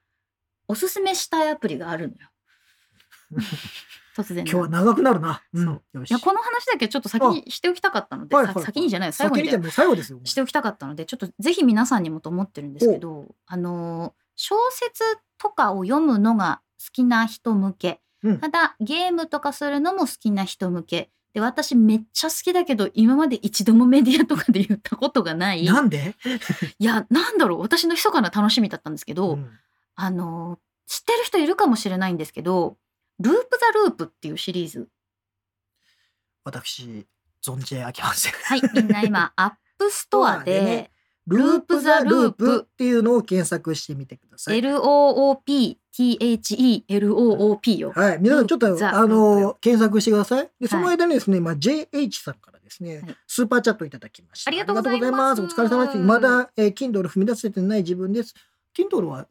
[0.68, 2.30] おすすめしたいアプリがあるのよ
[4.16, 5.42] 突然今日は長くなるな。
[5.54, 5.82] うん。
[6.04, 10.20] いやこの話だけちょっと先にしておきたかったので、はいはいさ先にじゃない最後にで先にでも最後ですよ。
[10.24, 15.04] しておきたかったのでちょっとぜひ皆さんにもと思ってるんですけどあの小説
[15.38, 18.40] とかを読むのが好きな人向け、うん。
[18.40, 21.10] ただゲームとかするのも好きな人向け。
[21.34, 25.64] で私めっちゃ好きだけど今まで一度もメディアとかで言ったことがない。
[25.66, 26.16] なんで？
[26.80, 27.62] いやなんだろう。
[27.62, 29.50] 私の密かな楽しみだったんですけど、うん。
[29.96, 34.90] あの知ってる人いるかもしれないんですけど「LOOP THE LOOP」っていうシリーズ。
[36.44, 37.08] 私、
[37.42, 38.34] 存じ上げません。
[38.34, 40.91] はいみんな今 App Store で
[41.28, 44.60] LOOP THE LOOP っていうのを検索してみてください。
[44.60, 45.78] LOOP THE LOOP
[47.78, 47.92] よ。
[47.96, 48.18] はい。
[48.20, 48.72] 皆さんちょっと、あ
[49.06, 50.50] の、検索してください。
[50.60, 54.50] で、そのはい間にですね、まあ、JH さんからですね、はいスーパーチャットいただきました。
[54.50, 55.42] ありがとうございます。
[55.42, 55.98] お疲れ様です。
[56.00, 58.34] まだ、えー、Kindle 踏み出せてない自分です。
[58.76, 59.28] Kindle は、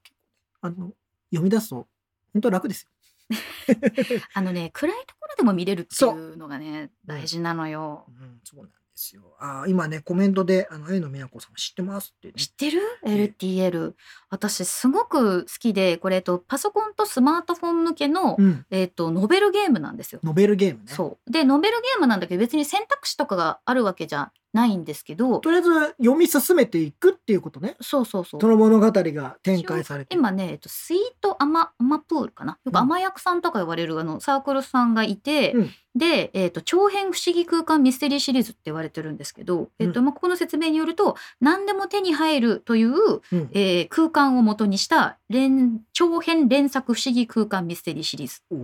[0.61, 0.93] あの、
[1.31, 1.89] 読み出すと、
[2.33, 2.91] 本当楽ですよ。
[4.35, 8.07] あのね暗いところでも見れるってそいうのがね大事なのよ。
[8.09, 8.71] うん、そうなん
[9.01, 9.23] ですよ。
[9.41, 12.35] あー今ね、コメントで、あの、A のみなこさん知ってますってね。
[12.37, 12.81] 知ってる？
[13.05, 13.95] え ?LTL。
[14.29, 18.67] 私すごく好きでこれ、えっと、パソコンとスマートフォン向けの、うん。
[18.71, 20.21] えっと、ノベルゲームなんですよ。
[20.23, 20.93] ノベルゲームね。
[20.93, 27.77] そうでノベルゲームなんだけど別に選択肢とかがあるわけじゃないんですけどとりあえず読み進めていくっていうことね。
[27.81, 30.15] そうそうそうその物語が展開されて。
[30.15, 32.59] 今ね、えっと、スイートアマアマプールかな？
[32.65, 42.95] よくうんアマ役さんとか呼ばれるあのサークルさんがいて、うんで、えっと長編不思議空間ミステリーシリーズって言われてるんですけど、えっとまあ、ここの説明によると何でも手に入るという、
[43.33, 48.41] うんえー空間を元にした連長編連作不思議空間ミステリーシリーズ。
[48.51, 48.55] お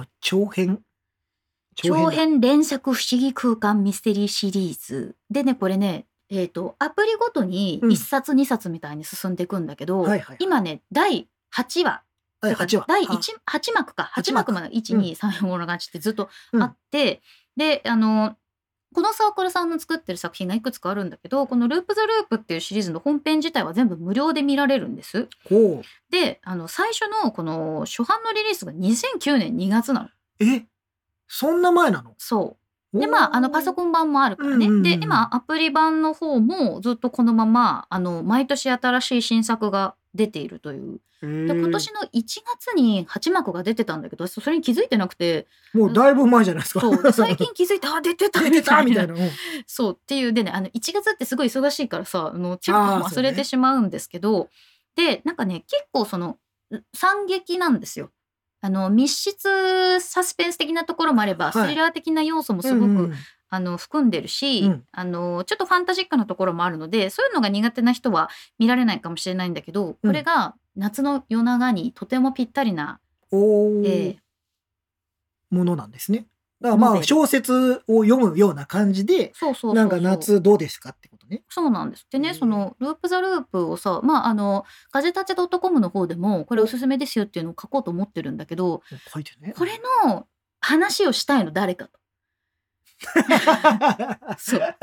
[0.00, 0.80] お、長編？
[1.82, 2.10] 長だ。
[2.10, 5.16] 編連作不思議空間ミステリーシリーズ。
[5.30, 7.90] でねこれねえー、とアプリごとにうん。
[7.90, 10.36] 1冊2冊みたいに進んでいくんだけど、はいはい。
[10.38, 12.02] 今ね第8話。
[12.42, 12.84] 8話。
[12.86, 13.08] 第あ。
[13.08, 14.52] 1, 8幕か8八幕。
[14.52, 17.20] 幕まで1234の感じってずっとうんあって、
[17.56, 18.36] であの
[18.92, 25.28] このサークルさんの作ってる作品がいくつかあるんだけどこの「ループ・ザ・ループ」っていうシリーズの本編自体は全部無料で見られるんです。
[26.10, 30.08] であの最初のこの初版のリリースが2009年2月なの。
[30.40, 30.64] え？
[31.32, 32.14] そんな前なの？
[32.18, 32.56] そ
[32.92, 32.98] う。
[32.98, 33.74] でまああのパソン。
[33.74, 34.82] コン版もあるからね、うんうんうん。
[34.82, 41.00] で今アプリ版の方もずっとこのままあの毎年新しい新作が出ているという。
[41.22, 45.46] で今年の1月に8幕が出てたんだけど私それに気づいてなくて。
[45.72, 46.80] もうだいぶ前じゃないですか。
[46.80, 47.02] そう。
[47.02, 49.14] で最近気づいてあ出てた 出てたみたいな。
[49.66, 49.92] そう。
[49.92, 50.32] っていう。
[50.32, 54.48] でねあの1月ってすごい忙しいからさあのチェックも忘れてしまうんですけど、
[54.96, 56.38] でなんかね結構その
[56.92, 58.10] 惨劇なんですよ。
[58.62, 61.68] あの密室サスペンス的なところもあれば、はい。
[61.68, 63.14] スリラー的な要素もすごく、うんうん
[63.52, 64.84] あの含んでるし、うん。
[64.92, 68.30] あのちょっとファンタジックなところもあるのでそういうのが苦手な人は
[68.60, 73.00] 見られないかもしれないんだけど、これが夏の夜長にとてもぴったりな、
[73.32, 74.16] おえーー
[75.50, 76.26] ものなんですね。
[76.60, 79.32] だからまあ小説を読むような感じで、
[79.74, 81.42] なんか夏どうですかってね。
[81.48, 82.06] そうなんです。
[82.10, 88.82] でね、うんそのループザループをさ、まああのガジェタチェ .com の方でもこれおすすめですよっていうのを書こうと思ってるんだけど、
[89.12, 89.54] 書いてね。
[89.56, 90.26] これの
[90.60, 92.00] 話をしたいの誰かと。
[94.38, 94.76] そう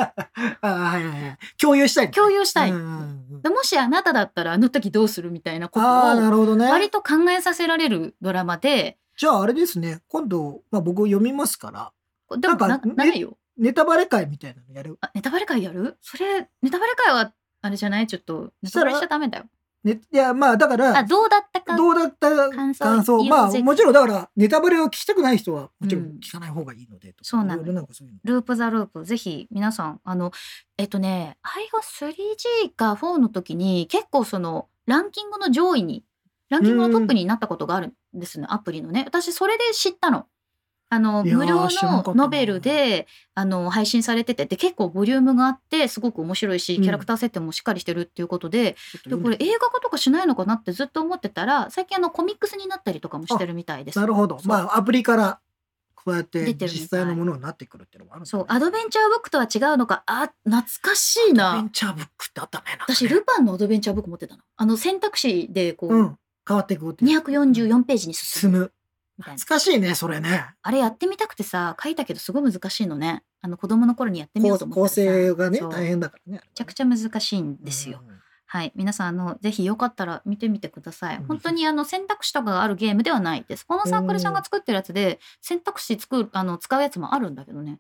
[0.62, 1.38] あはいはいはい。
[1.60, 2.12] 共有したい。
[2.12, 6.66] 共有したい、もしあなただったらあの時どうするみたいなことああ、なをるほどね。
[6.70, 10.02] 割と考えさせられるドラマでじゃああれですね。
[10.08, 14.98] 今度、まあ僕読みますから、でもななんかないよネタバレ会みたいなのやる？
[15.02, 15.98] あネタバレ会やる？
[16.02, 18.08] それネタバレ会はあれじゃない？
[18.08, 19.46] ちょっとネタバレしちゃダメだよ。
[19.84, 21.78] ね、いや、まあだから、あどうだったか？
[21.78, 26.12] どうだった感想まあもちろんだから、ネタバレを聞きたくない人は、もちろんうん。
[26.20, 27.56] 聞かない方がいいので、うんかそういうの。
[28.24, 29.06] ループザループ。
[29.06, 30.32] ぜひ皆さんあの
[30.78, 31.38] えっとね
[31.80, 36.04] iOS3G か4の時に結構そのランキングの上位に
[36.50, 39.04] ランキングのトップになったことがあるんですねアプリのね。
[39.06, 40.26] 私それで知ったの。
[40.90, 54.00] あの無料のノベルであの配信されててで結構ボリュームがあってすごく面白いしうんキャラクター設定もしっかりしてるっていうことで,、ちょっとでこれ映画化とかしないのかなってずっと思ってたら最近あのコミックスになったりとかもしてるみたいです。
[54.00, 54.40] なるほど。
[54.46, 55.40] まあアプリから、
[55.96, 61.70] こうやって実際のものになってくるっていうのもあるねそうアドベンチャーブックとは違うのかあ懐かしいなアドベン。
[61.72, 62.66] チャーブックってあったね。
[62.72, 66.18] ね私ルパンのアドベンチャーブック持ってたのあの選択肢でこう、うん。
[66.48, 67.20] 変わっていくっていう。
[67.20, 68.72] 244ページに進む。
[69.18, 69.40] みたいな。
[69.40, 70.46] 懐かしいね、それね。
[70.62, 73.24] あれやってみたくてさ書いたけどすごい難しいのね。
[73.42, 76.42] あの子供の頃にやってみようと思った構成がね、大変だからね。
[76.44, 78.20] めちゃくちゃ難しいんですよ、うん。
[78.46, 78.72] はい。
[78.76, 81.18] 皆さんあのぜひよかったら見てみてください。
[81.18, 83.66] うん本当にあの選択肢とかがあるゲームではないです。
[83.66, 87.80] このサークルさんが作ってるやつで選択肢作るあの使うやつもあるんだけどね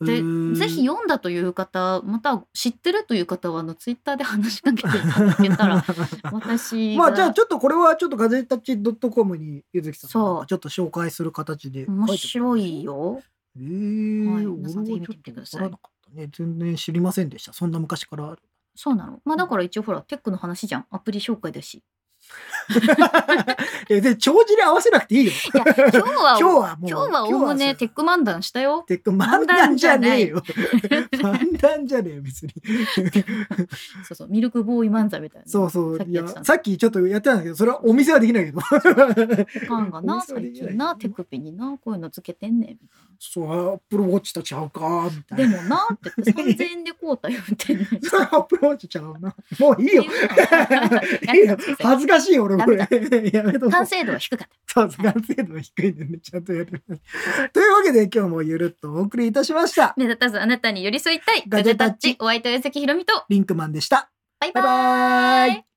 [0.00, 0.22] で
[0.54, 5.84] ぜひ読んだという方また知ってるという方はあのツイッターで話しかけていただけたら
[6.32, 8.78] 私がまあじゃあちょっとこれはちょっとガジェタッチ
[9.10, 10.38] .com にゆずきさんそう。
[10.40, 12.82] がちょっと紹介する形で面白い。
[12.82, 13.22] よ。
[13.56, 14.46] えー、はい。
[14.46, 15.70] 俺皆さんぜひ見てみてください。
[16.14, 16.28] ね。
[16.32, 17.52] 全然知りませんでした。
[17.52, 18.36] そんな昔から。
[18.74, 19.20] そうなの。
[19.24, 20.86] まあだから一応ほらテックの話じゃん。
[20.90, 21.82] アプリ紹介だし
[23.88, 25.32] えで帳尻合わせなくていいよ。
[25.32, 30.42] いや今日は今日はもう今日はおおむねテック漫談したよテック漫談じゃねえよ。
[31.12, 32.52] 漫談じゃねえよ別に。
[34.06, 36.02] そうそうミルクボーイ漫才みたいなそうそう。
[36.06, 38.60] いやさっきちょっとやってたんだけど、それはお店はできないけど。
[39.66, 42.78] パンがおな最近なテクピになこういうのつけてんねん
[43.18, 45.62] そう、アップルウォッチとちゃうか、みたないでな。
[45.62, 46.92] もなって言って3000円で
[48.08, 49.34] それはアップルウォッチちゃうな。
[49.58, 50.04] もういいよ。
[51.82, 52.78] 恥ずかしいよ、俺これ。
[53.32, 54.80] やめと完成度は低かった。
[54.80, 56.82] そうそう、完成度が低いんでね、ちゃんとやる。
[57.52, 59.94] というわけで今日もゆるっとお送りいたしました。
[59.96, 61.44] 目立たずあなたに寄り添いたい。
[61.48, 62.16] ガジェタッチ。
[62.18, 63.24] お相手は関ひろみと。
[63.28, 64.10] リンクマンでした。
[64.40, 65.50] バイババイ。
[65.50, 65.67] バーイーイ